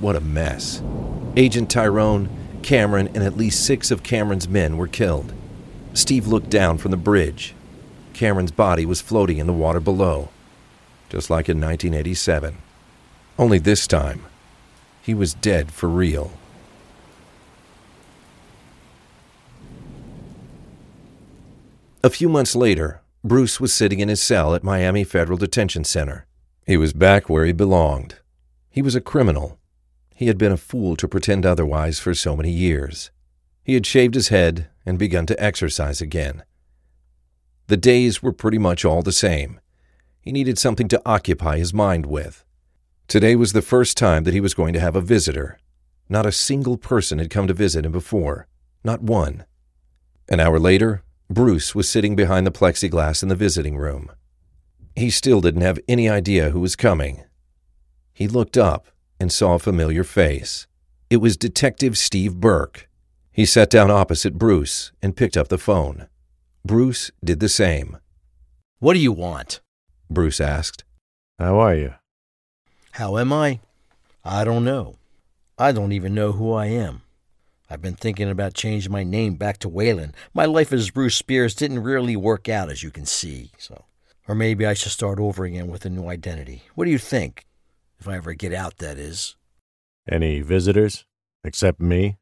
What 0.01 0.17
a 0.17 0.21
mess. 0.21 0.83
Agent 1.37 1.71
Tyrone, 1.71 2.31
Cameron, 2.63 3.09
and 3.09 3.23
at 3.23 3.37
least 3.37 3.65
six 3.65 3.91
of 3.91 4.03
Cameron's 4.03 4.49
men 4.49 4.79
were 4.79 4.89
killed. 4.89 5.35
Steve 5.93 6.27
looked 6.27 6.49
down 6.49 6.79
from 6.79 6.91
the 6.91 6.97
bridge. 6.97 7.55
Cameron's 8.15 8.51
body 8.51 8.87
was 8.87 9.03
floating 9.03 9.37
in 9.37 9.47
the 9.47 9.53
water 9.53 9.79
below, 9.79 10.31
just 11.11 11.29
like 11.29 11.49
in 11.49 11.61
1987. 11.61 12.57
Only 13.39 13.59
this 13.59 13.87
time, 13.87 14.25
he 15.03 15.13
was 15.13 15.35
dead 15.35 15.71
for 15.71 15.89
real. 15.89 16.33
A 22.03 22.09
few 22.09 22.31
months 22.31 22.57
later, 22.57 23.03
Bruce 23.23 23.61
was 23.61 23.75
sitting 23.75 24.01
in 24.01 24.09
his 24.09 24.23
cell 24.23 24.55
at 24.55 24.65
Miami 24.65 25.05
Federal 25.05 25.37
Detention 25.37 25.85
Center. 25.85 26.27
He 26.67 26.79
was 26.79 26.95
back 26.95 27.29
where 27.29 27.45
he 27.45 27.53
belonged. 27.53 28.17
He 28.71 28.81
was 28.81 28.95
a 28.95 29.03
criminal. 29.03 29.60
He 30.21 30.27
had 30.27 30.37
been 30.37 30.53
a 30.53 30.59
fool 30.59 30.97
to 30.97 31.09
pretend 31.09 31.47
otherwise 31.47 31.99
for 31.99 32.13
so 32.13 32.37
many 32.37 32.51
years. 32.51 33.11
He 33.65 33.73
had 33.73 33.87
shaved 33.87 34.15
his 34.15 34.29
head 34.29 34.69
and 34.85 34.99
begun 34.99 35.25
to 35.25 35.43
exercise 35.43 36.03
again. 36.03 36.45
The 37.69 37.79
days 37.79 38.23
were 38.23 38.31
pretty 38.31 38.59
much 38.59 38.85
all 38.85 39.01
the 39.01 39.13
same. 39.13 39.61
He 40.21 40.31
needed 40.31 40.59
something 40.59 40.89
to 40.89 41.01
occupy 41.07 41.57
his 41.57 41.73
mind 41.73 42.05
with. 42.05 42.45
Today 43.09 43.35
was 43.35 43.55
the 43.55 43.63
first 43.63 43.97
time 43.97 44.25
that 44.25 44.35
he 44.35 44.43
was 44.43 44.53
going 44.53 44.75
to 44.75 44.79
have 44.81 44.95
a 44.95 45.01
visitor. 45.01 45.59
Not 46.07 46.27
a 46.27 46.33
single 46.33 46.77
person 46.77 47.19
had 47.19 47.31
come 47.31 47.47
to 47.47 47.55
visit 47.55 47.87
him 47.87 47.93
before. 47.93 48.47
Not 48.85 49.01
one. 49.01 49.47
An 50.29 50.39
hour 50.39 50.59
later, 50.59 51.03
Bruce 51.31 51.75
was 51.75 51.89
sitting 51.89 52.15
behind 52.15 52.47
the 52.47 52.53
plexiglass 52.53 53.23
in 53.23 53.31
the 53.31 53.35
visiting 53.35 53.79
room. 53.79 54.13
He 54.95 55.09
still 55.09 55.41
didn't 55.41 55.63
have 55.63 55.81
any 55.89 56.11
idea 56.11 56.51
who 56.51 56.61
was 56.61 56.77
coming. 56.77 57.25
He 58.13 58.29
looked 58.29 58.59
up 58.59 58.87
and 59.21 59.31
saw 59.31 59.55
a 59.55 59.59
familiar 59.59 60.03
face. 60.03 60.67
It 61.11 61.19
was 61.19 61.37
Detective 61.37 61.99
Steve 61.99 62.37
Burke. 62.37 62.89
He 63.31 63.45
sat 63.45 63.71
down 63.71 63.91
opposite 63.91 64.39
Bruce 64.39 64.91
and 65.03 65.17
picked 65.17 65.37
up 65.37 65.49
the 65.49 65.59
phone. 65.59 66.09
Bruce 66.65 67.11
did 67.23 67.39
the 67.39 67.49
same. 67.49 67.99
What 68.81 68.95
do 68.95 69.01
you 69.01 69.13
want? 69.13 69.61
Bruce 70.11 70.41
asked. 70.41 70.85
How 71.39 71.59
are 71.59 71.75
you? 71.75 71.95
How 72.93 73.19
am 73.19 73.33
I? 73.33 73.61
I 74.25 74.45
don't 74.45 74.65
know. 74.65 74.97
I 75.59 75.73
don't 75.73 75.93
even 75.93 76.15
know 76.15 76.33
who 76.33 76.53
I 76.53 76.67
am. 76.67 77.03
I've 77.69 77.83
been 77.83 77.95
thinking 77.95 78.29
about 78.29 78.55
changing 78.55 78.91
my 78.91 79.05
name 79.05 79.37
back 79.37 79.59
to 79.59 79.69
Wayland. 79.69 80.15
My 80.35 80.45
life 80.45 80.73
as 80.73 80.91
Bruce 80.91 81.15
Spears 81.15 81.55
didn't 81.55 81.83
really 81.83 82.17
work 82.17 82.49
out, 82.49 82.71
as 82.71 82.83
you 82.83 82.91
can 82.91 83.07
see, 83.07 83.53
so. 83.59 83.85
Or 84.27 84.35
maybe 84.35 84.67
I 84.67 84.75
should 84.75 84.93
start 84.93 85.21
over 85.21 85.45
again 85.45 85.69
with 85.69 85.85
a 85.85 85.91
new 85.91 86.09
identity. 86.09 86.63
What 86.75 86.87
do 86.87 86.91
you 86.91 86.99
think? 86.99 87.47
If 88.01 88.09
I 88.09 88.17
ever 88.17 88.33
get 88.33 88.55
out, 88.55 88.79
that 88.79 88.99
is. 88.99 89.37
Any 90.11 90.41
visitors? 90.41 91.05
Except 91.45 91.81
me? 91.81 92.17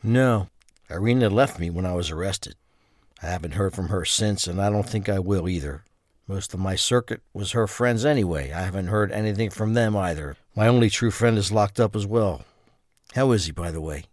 No. 0.00 0.48
Irina 0.88 1.28
left 1.28 1.58
me 1.58 1.70
when 1.70 1.84
I 1.84 1.94
was 1.94 2.10
arrested. 2.10 2.54
I 3.20 3.26
haven't 3.26 3.54
heard 3.54 3.74
from 3.74 3.88
her 3.88 4.04
since, 4.04 4.46
and 4.46 4.62
I 4.62 4.70
don't 4.70 4.88
think 4.88 5.08
I 5.08 5.18
will 5.18 5.48
either. 5.48 5.82
Most 6.28 6.54
of 6.54 6.60
my 6.60 6.76
circuit 6.76 7.20
was 7.34 7.50
her 7.50 7.66
friends 7.66 8.04
anyway. 8.04 8.52
I 8.52 8.60
haven't 8.60 8.88
heard 8.88 9.10
anything 9.10 9.50
from 9.50 9.74
them 9.74 9.96
either. 9.96 10.36
My 10.54 10.68
only 10.68 10.88
true 10.88 11.10
friend 11.10 11.36
is 11.36 11.50
locked 11.50 11.80
up 11.80 11.96
as 11.96 12.06
well. 12.06 12.44
How 13.14 13.32
is 13.32 13.46
he, 13.46 13.52
by 13.52 13.72
the 13.72 13.80
way? 13.80 14.04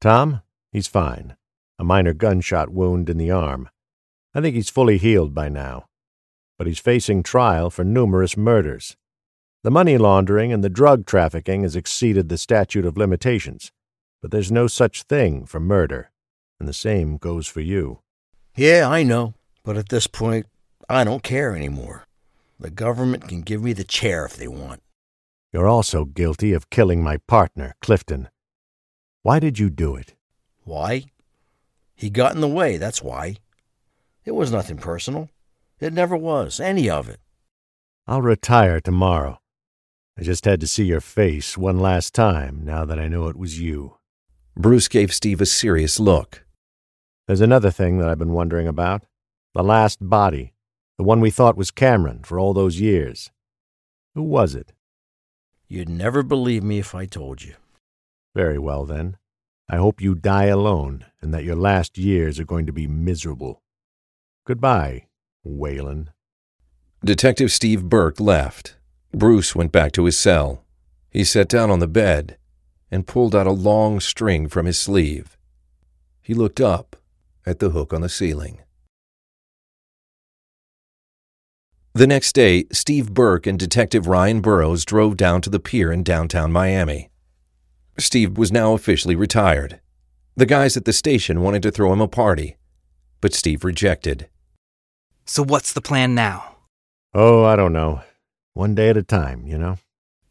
Tom? 0.00 0.40
He's 0.72 0.86
fine. 0.86 1.36
A 1.78 1.84
minor 1.84 2.14
gunshot 2.14 2.70
wound 2.70 3.10
in 3.10 3.18
the 3.18 3.30
arm. 3.30 3.68
I 4.34 4.40
think 4.40 4.54
he's 4.54 4.70
fully 4.70 4.96
healed 4.96 5.34
by 5.34 5.50
now. 5.50 5.88
But 6.56 6.66
he's 6.66 6.78
facing 6.78 7.22
trial 7.22 7.68
for 7.68 7.84
numerous 7.84 8.36
murders. 8.36 8.96
The 9.68 9.72
money 9.72 9.98
laundering 9.98 10.50
and 10.50 10.64
the 10.64 10.70
drug 10.70 11.04
trafficking 11.04 11.62
has 11.62 11.76
exceeded 11.76 12.30
the 12.30 12.38
statute 12.38 12.86
of 12.86 12.96
limitations, 12.96 13.70
but 14.22 14.30
there's 14.30 14.50
no 14.50 14.66
such 14.66 15.02
thing 15.02 15.44
for 15.44 15.60
murder, 15.60 16.10
and 16.58 16.66
the 16.66 16.72
same 16.72 17.18
goes 17.18 17.46
for 17.46 17.60
you. 17.60 17.98
Yeah, 18.56 18.88
I 18.88 19.02
know, 19.02 19.34
but 19.64 19.76
at 19.76 19.90
this 19.90 20.06
point, 20.06 20.46
I 20.88 21.04
don't 21.04 21.22
care 21.22 21.54
anymore. 21.54 22.06
The 22.58 22.70
government 22.70 23.28
can 23.28 23.42
give 23.42 23.62
me 23.62 23.74
the 23.74 23.84
chair 23.84 24.24
if 24.24 24.38
they 24.38 24.48
want. 24.48 24.80
You're 25.52 25.68
also 25.68 26.06
guilty 26.06 26.54
of 26.54 26.70
killing 26.70 27.02
my 27.02 27.18
partner, 27.18 27.74
Clifton. 27.82 28.30
Why 29.20 29.38
did 29.38 29.58
you 29.58 29.68
do 29.68 29.96
it? 29.96 30.14
Why? 30.64 31.04
He 31.94 32.08
got 32.08 32.34
in 32.34 32.40
the 32.40 32.48
way, 32.48 32.78
that's 32.78 33.02
why. 33.02 33.36
It 34.24 34.34
was 34.34 34.50
nothing 34.50 34.78
personal. 34.78 35.28
It 35.78 35.92
never 35.92 36.16
was, 36.16 36.58
any 36.58 36.88
of 36.88 37.06
it. 37.06 37.20
I'll 38.06 38.22
retire 38.22 38.80
tomorrow. 38.80 39.40
I 40.18 40.22
just 40.22 40.44
had 40.46 40.60
to 40.60 40.66
see 40.66 40.84
your 40.84 41.00
face 41.00 41.56
one 41.56 41.78
last 41.78 42.12
time 42.12 42.62
now 42.64 42.84
that 42.84 42.98
I 42.98 43.06
know 43.06 43.28
it 43.28 43.36
was 43.36 43.60
you. 43.60 43.98
Bruce 44.56 44.88
gave 44.88 45.14
Steve 45.14 45.40
a 45.40 45.46
serious 45.46 46.00
look. 46.00 46.44
There's 47.28 47.40
another 47.40 47.70
thing 47.70 47.98
that 47.98 48.08
I've 48.08 48.18
been 48.18 48.32
wondering 48.32 48.66
about. 48.66 49.04
The 49.54 49.62
last 49.62 49.98
body. 50.00 50.54
The 50.96 51.04
one 51.04 51.20
we 51.20 51.30
thought 51.30 51.56
was 51.56 51.70
Cameron 51.70 52.24
for 52.24 52.40
all 52.40 52.52
those 52.52 52.80
years. 52.80 53.30
Who 54.16 54.24
was 54.24 54.56
it? 54.56 54.72
You'd 55.68 55.88
never 55.88 56.24
believe 56.24 56.64
me 56.64 56.80
if 56.80 56.96
I 56.96 57.06
told 57.06 57.44
you. 57.44 57.54
Very 58.34 58.58
well, 58.58 58.84
then. 58.84 59.18
I 59.68 59.76
hope 59.76 60.00
you 60.00 60.16
die 60.16 60.46
alone 60.46 61.04
and 61.20 61.32
that 61.32 61.44
your 61.44 61.54
last 61.54 61.96
years 61.96 62.40
are 62.40 62.44
going 62.44 62.66
to 62.66 62.72
be 62.72 62.88
miserable. 62.88 63.62
Goodbye, 64.44 65.06
Wayland. 65.44 66.10
Detective 67.04 67.52
Steve 67.52 67.84
Burke 67.84 68.18
left. 68.18 68.77
Bruce 69.12 69.54
went 69.54 69.72
back 69.72 69.92
to 69.92 70.04
his 70.04 70.18
cell. 70.18 70.64
He 71.10 71.24
sat 71.24 71.48
down 71.48 71.70
on 71.70 71.78
the 71.78 71.88
bed 71.88 72.36
and 72.90 73.06
pulled 73.06 73.34
out 73.34 73.46
a 73.46 73.52
long 73.52 74.00
string 74.00 74.48
from 74.48 74.66
his 74.66 74.78
sleeve. 74.78 75.36
He 76.22 76.34
looked 76.34 76.60
up 76.60 76.96
at 77.46 77.58
the 77.58 77.70
hook 77.70 77.92
on 77.92 78.02
the 78.02 78.08
ceiling. 78.08 78.60
The 81.94 82.06
next 82.06 82.32
day, 82.32 82.66
Steve 82.70 83.12
Burke 83.12 83.46
and 83.46 83.58
Detective 83.58 84.06
Ryan 84.06 84.40
Burrows 84.40 84.84
drove 84.84 85.16
down 85.16 85.40
to 85.40 85.50
the 85.50 85.58
pier 85.58 85.90
in 85.90 86.04
downtown 86.04 86.52
Miami. 86.52 87.10
Steve 87.98 88.38
was 88.38 88.52
now 88.52 88.74
officially 88.74 89.16
retired. 89.16 89.80
The 90.36 90.46
guys 90.46 90.76
at 90.76 90.84
the 90.84 90.92
station 90.92 91.40
wanted 91.40 91.62
to 91.64 91.72
throw 91.72 91.92
him 91.92 92.00
a 92.00 92.06
party, 92.06 92.56
but 93.20 93.34
Steve 93.34 93.64
rejected. 93.64 94.28
So, 95.24 95.42
what's 95.42 95.72
the 95.72 95.80
plan 95.80 96.14
now? 96.14 96.56
Oh, 97.14 97.44
I 97.44 97.56
don't 97.56 97.72
know. 97.72 98.02
One 98.58 98.74
day 98.74 98.88
at 98.88 98.96
a 98.96 99.04
time, 99.04 99.46
you 99.46 99.56
know? 99.56 99.78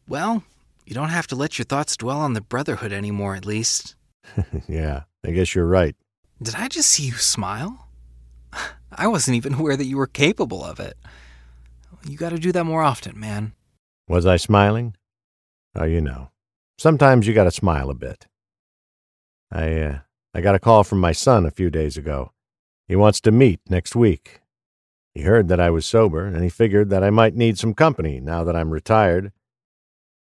Well, 0.06 0.44
you 0.84 0.92
don't 0.94 1.08
have 1.08 1.26
to 1.28 1.34
let 1.34 1.58
your 1.58 1.64
thoughts 1.64 1.96
dwell 1.96 2.20
on 2.20 2.34
the 2.34 2.42
Brotherhood 2.42 2.92
anymore, 2.92 3.34
at 3.34 3.46
least. 3.46 3.94
yeah, 4.68 5.04
I 5.24 5.30
guess 5.30 5.54
you're 5.54 5.64
right. 5.64 5.96
Did 6.42 6.54
I 6.54 6.68
just 6.68 6.90
see 6.90 7.04
you 7.04 7.14
smile? 7.14 7.88
I 8.92 9.06
wasn't 9.06 9.38
even 9.38 9.54
aware 9.54 9.78
that 9.78 9.86
you 9.86 9.96
were 9.96 10.06
capable 10.06 10.62
of 10.62 10.78
it. 10.78 10.98
You 12.06 12.18
gotta 12.18 12.38
do 12.38 12.52
that 12.52 12.64
more 12.64 12.82
often, 12.82 13.18
man. 13.18 13.52
Was 14.10 14.26
I 14.26 14.36
smiling? 14.36 14.94
Oh, 15.74 15.84
you 15.84 16.02
know. 16.02 16.28
Sometimes 16.76 17.26
you 17.26 17.32
gotta 17.32 17.50
smile 17.50 17.88
a 17.88 17.94
bit. 17.94 18.26
I, 19.50 19.80
uh, 19.80 19.98
I 20.34 20.42
got 20.42 20.54
a 20.54 20.60
call 20.60 20.84
from 20.84 21.00
my 21.00 21.12
son 21.12 21.46
a 21.46 21.50
few 21.50 21.70
days 21.70 21.96
ago. 21.96 22.32
He 22.88 22.94
wants 22.94 23.22
to 23.22 23.30
meet 23.30 23.60
next 23.70 23.96
week. 23.96 24.42
He 25.18 25.24
heard 25.24 25.48
that 25.48 25.58
I 25.58 25.68
was 25.68 25.84
sober, 25.84 26.26
and 26.26 26.44
he 26.44 26.48
figured 26.48 26.90
that 26.90 27.02
I 27.02 27.10
might 27.10 27.34
need 27.34 27.58
some 27.58 27.74
company 27.74 28.20
now 28.20 28.44
that 28.44 28.54
I'm 28.54 28.70
retired. 28.70 29.32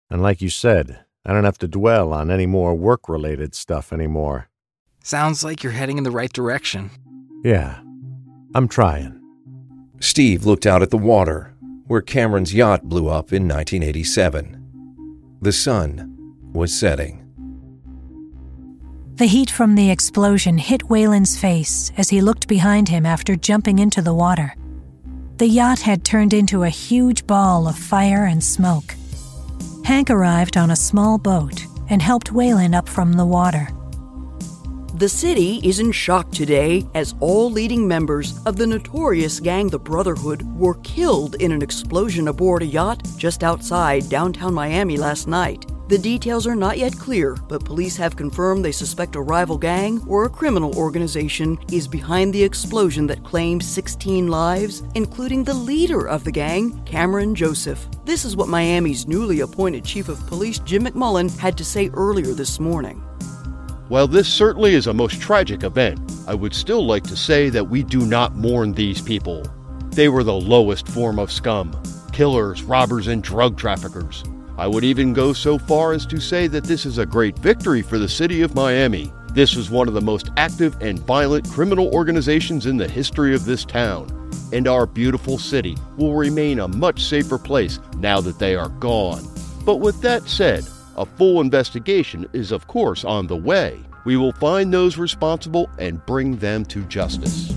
And 0.09 0.21
like 0.21 0.41
you 0.41 0.49
said, 0.49 1.05
I 1.25 1.31
don't 1.31 1.45
have 1.45 1.57
to 1.59 1.67
dwell 1.69 2.11
on 2.11 2.29
any 2.29 2.45
more 2.45 2.75
work 2.75 3.07
related 3.07 3.55
stuff 3.55 3.93
anymore. 3.93 4.49
Sounds 5.01 5.45
like 5.45 5.63
you're 5.63 5.71
heading 5.71 5.97
in 5.97 6.03
the 6.03 6.11
right 6.11 6.33
direction. 6.33 6.91
Yeah, 7.41 7.79
I'm 8.53 8.67
trying. 8.67 9.17
Steve 10.01 10.45
looked 10.45 10.65
out 10.65 10.81
at 10.81 10.89
the 10.89 10.97
water, 10.97 11.55
where 11.87 12.01
Cameron's 12.01 12.53
yacht 12.53 12.83
blew 12.83 13.07
up 13.07 13.31
in 13.31 13.47
1987. 13.47 15.37
The 15.41 15.53
sun 15.53 16.35
was 16.51 16.77
setting. 16.77 17.25
The 19.15 19.27
heat 19.27 19.51
from 19.51 19.75
the 19.75 19.89
explosion 19.89 20.57
hit 20.57 20.89
Wayland's 20.89 21.39
face 21.39 21.93
as 21.95 22.09
he 22.09 22.19
looked 22.19 22.49
behind 22.49 22.89
him 22.89 23.05
after 23.05 23.37
jumping 23.37 23.79
into 23.79 24.01
the 24.01 24.13
water. 24.13 24.53
The 25.41 25.47
yacht 25.47 25.79
had 25.79 26.05
turned 26.05 26.35
into 26.35 26.61
a 26.61 26.69
huge 26.69 27.25
ball 27.25 27.67
of 27.67 27.75
fire 27.75 28.25
and 28.25 28.43
smoke. 28.43 28.93
Hank 29.83 30.11
arrived 30.11 30.55
on 30.55 30.69
a 30.69 30.75
small 30.75 31.17
boat 31.17 31.65
and 31.89 31.99
helped 31.99 32.31
Wayland 32.31 32.75
up 32.75 32.87
from 32.87 33.13
the 33.13 33.25
water. 33.25 33.67
The 34.93 35.09
city 35.09 35.59
is 35.63 35.79
in 35.79 35.93
shock 35.93 36.29
today 36.29 36.85
as 36.93 37.15
all 37.21 37.49
leading 37.49 37.87
members 37.87 38.39
of 38.45 38.55
the 38.55 38.67
notorious 38.67 39.39
gang 39.39 39.67
The 39.67 39.79
Brotherhood 39.79 40.43
were 40.59 40.75
killed 40.83 41.33
in 41.41 41.51
an 41.51 41.63
explosion 41.63 42.27
aboard 42.27 42.61
a 42.61 42.67
yacht 42.67 43.01
just 43.17 43.43
outside 43.43 44.09
downtown 44.09 44.53
Miami 44.53 44.97
last 44.97 45.27
night. 45.27 45.65
The 45.91 45.97
details 45.97 46.47
are 46.47 46.55
not 46.55 46.77
yet 46.77 46.97
clear, 46.97 47.35
but 47.49 47.65
police 47.65 47.97
have 47.97 48.15
confirmed 48.15 48.63
they 48.63 48.71
suspect 48.71 49.17
a 49.17 49.21
rival 49.21 49.57
gang 49.57 50.01
or 50.07 50.23
a 50.23 50.29
criminal 50.29 50.73
organization 50.77 51.57
is 51.69 51.85
behind 51.85 52.33
the 52.33 52.41
explosion 52.41 53.07
that 53.07 53.25
claimed 53.25 53.61
16 53.61 54.27
lives, 54.27 54.83
including 54.95 55.43
the 55.43 55.53
leader 55.53 56.07
of 56.07 56.23
the 56.23 56.31
gang, 56.31 56.81
Cameron 56.85 57.35
Joseph. 57.35 57.89
This 58.05 58.23
is 58.23 58.37
what 58.37 58.47
Miami's 58.47 59.05
newly 59.05 59.41
appointed 59.41 59.83
Chief 59.83 60.07
of 60.07 60.25
Police, 60.27 60.59
Jim 60.59 60.85
McMullen, 60.85 61.37
had 61.37 61.57
to 61.57 61.65
say 61.65 61.89
earlier 61.89 62.33
this 62.33 62.57
morning. 62.57 62.99
While 63.89 64.07
this 64.07 64.29
certainly 64.29 64.75
is 64.75 64.87
a 64.87 64.93
most 64.93 65.19
tragic 65.19 65.63
event, 65.63 65.99
I 66.25 66.35
would 66.35 66.55
still 66.55 66.85
like 66.85 67.03
to 67.03 67.17
say 67.17 67.49
that 67.49 67.67
we 67.67 67.83
do 67.83 68.05
not 68.05 68.37
mourn 68.37 68.71
these 68.71 69.01
people. 69.01 69.43
They 69.89 70.07
were 70.07 70.23
the 70.23 70.33
lowest 70.33 70.87
form 70.87 71.19
of 71.19 71.33
scum 71.33 71.77
killers, 72.13 72.63
robbers, 72.63 73.07
and 73.07 73.21
drug 73.21 73.57
traffickers. 73.57 74.23
I 74.57 74.67
would 74.67 74.83
even 74.83 75.13
go 75.13 75.33
so 75.33 75.57
far 75.57 75.93
as 75.93 76.05
to 76.07 76.19
say 76.19 76.47
that 76.47 76.63
this 76.63 76.85
is 76.85 76.97
a 76.97 77.05
great 77.05 77.37
victory 77.39 77.81
for 77.81 77.97
the 77.97 78.09
city 78.09 78.41
of 78.41 78.55
Miami. 78.55 79.11
This 79.33 79.55
was 79.55 79.69
one 79.69 79.87
of 79.87 79.93
the 79.93 80.01
most 80.01 80.29
active 80.37 80.75
and 80.81 80.99
violent 80.99 81.49
criminal 81.49 81.87
organizations 81.95 82.65
in 82.65 82.77
the 82.77 82.87
history 82.87 83.33
of 83.33 83.45
this 83.45 83.63
town, 83.63 84.29
and 84.51 84.67
our 84.67 84.85
beautiful 84.85 85.37
city 85.37 85.77
will 85.97 86.15
remain 86.15 86.59
a 86.59 86.67
much 86.67 87.03
safer 87.03 87.37
place 87.37 87.79
now 87.97 88.19
that 88.21 88.39
they 88.39 88.55
are 88.55 88.69
gone. 88.69 89.25
But 89.65 89.77
with 89.77 90.01
that 90.01 90.27
said, 90.27 90.65
a 90.97 91.05
full 91.05 91.39
investigation 91.39 92.27
is, 92.33 92.51
of 92.51 92.67
course, 92.67 93.05
on 93.05 93.27
the 93.27 93.37
way. 93.37 93.79
We 94.03 94.17
will 94.17 94.33
find 94.33 94.73
those 94.73 94.97
responsible 94.97 95.69
and 95.79 96.05
bring 96.05 96.37
them 96.37 96.65
to 96.65 96.83
justice. 96.83 97.53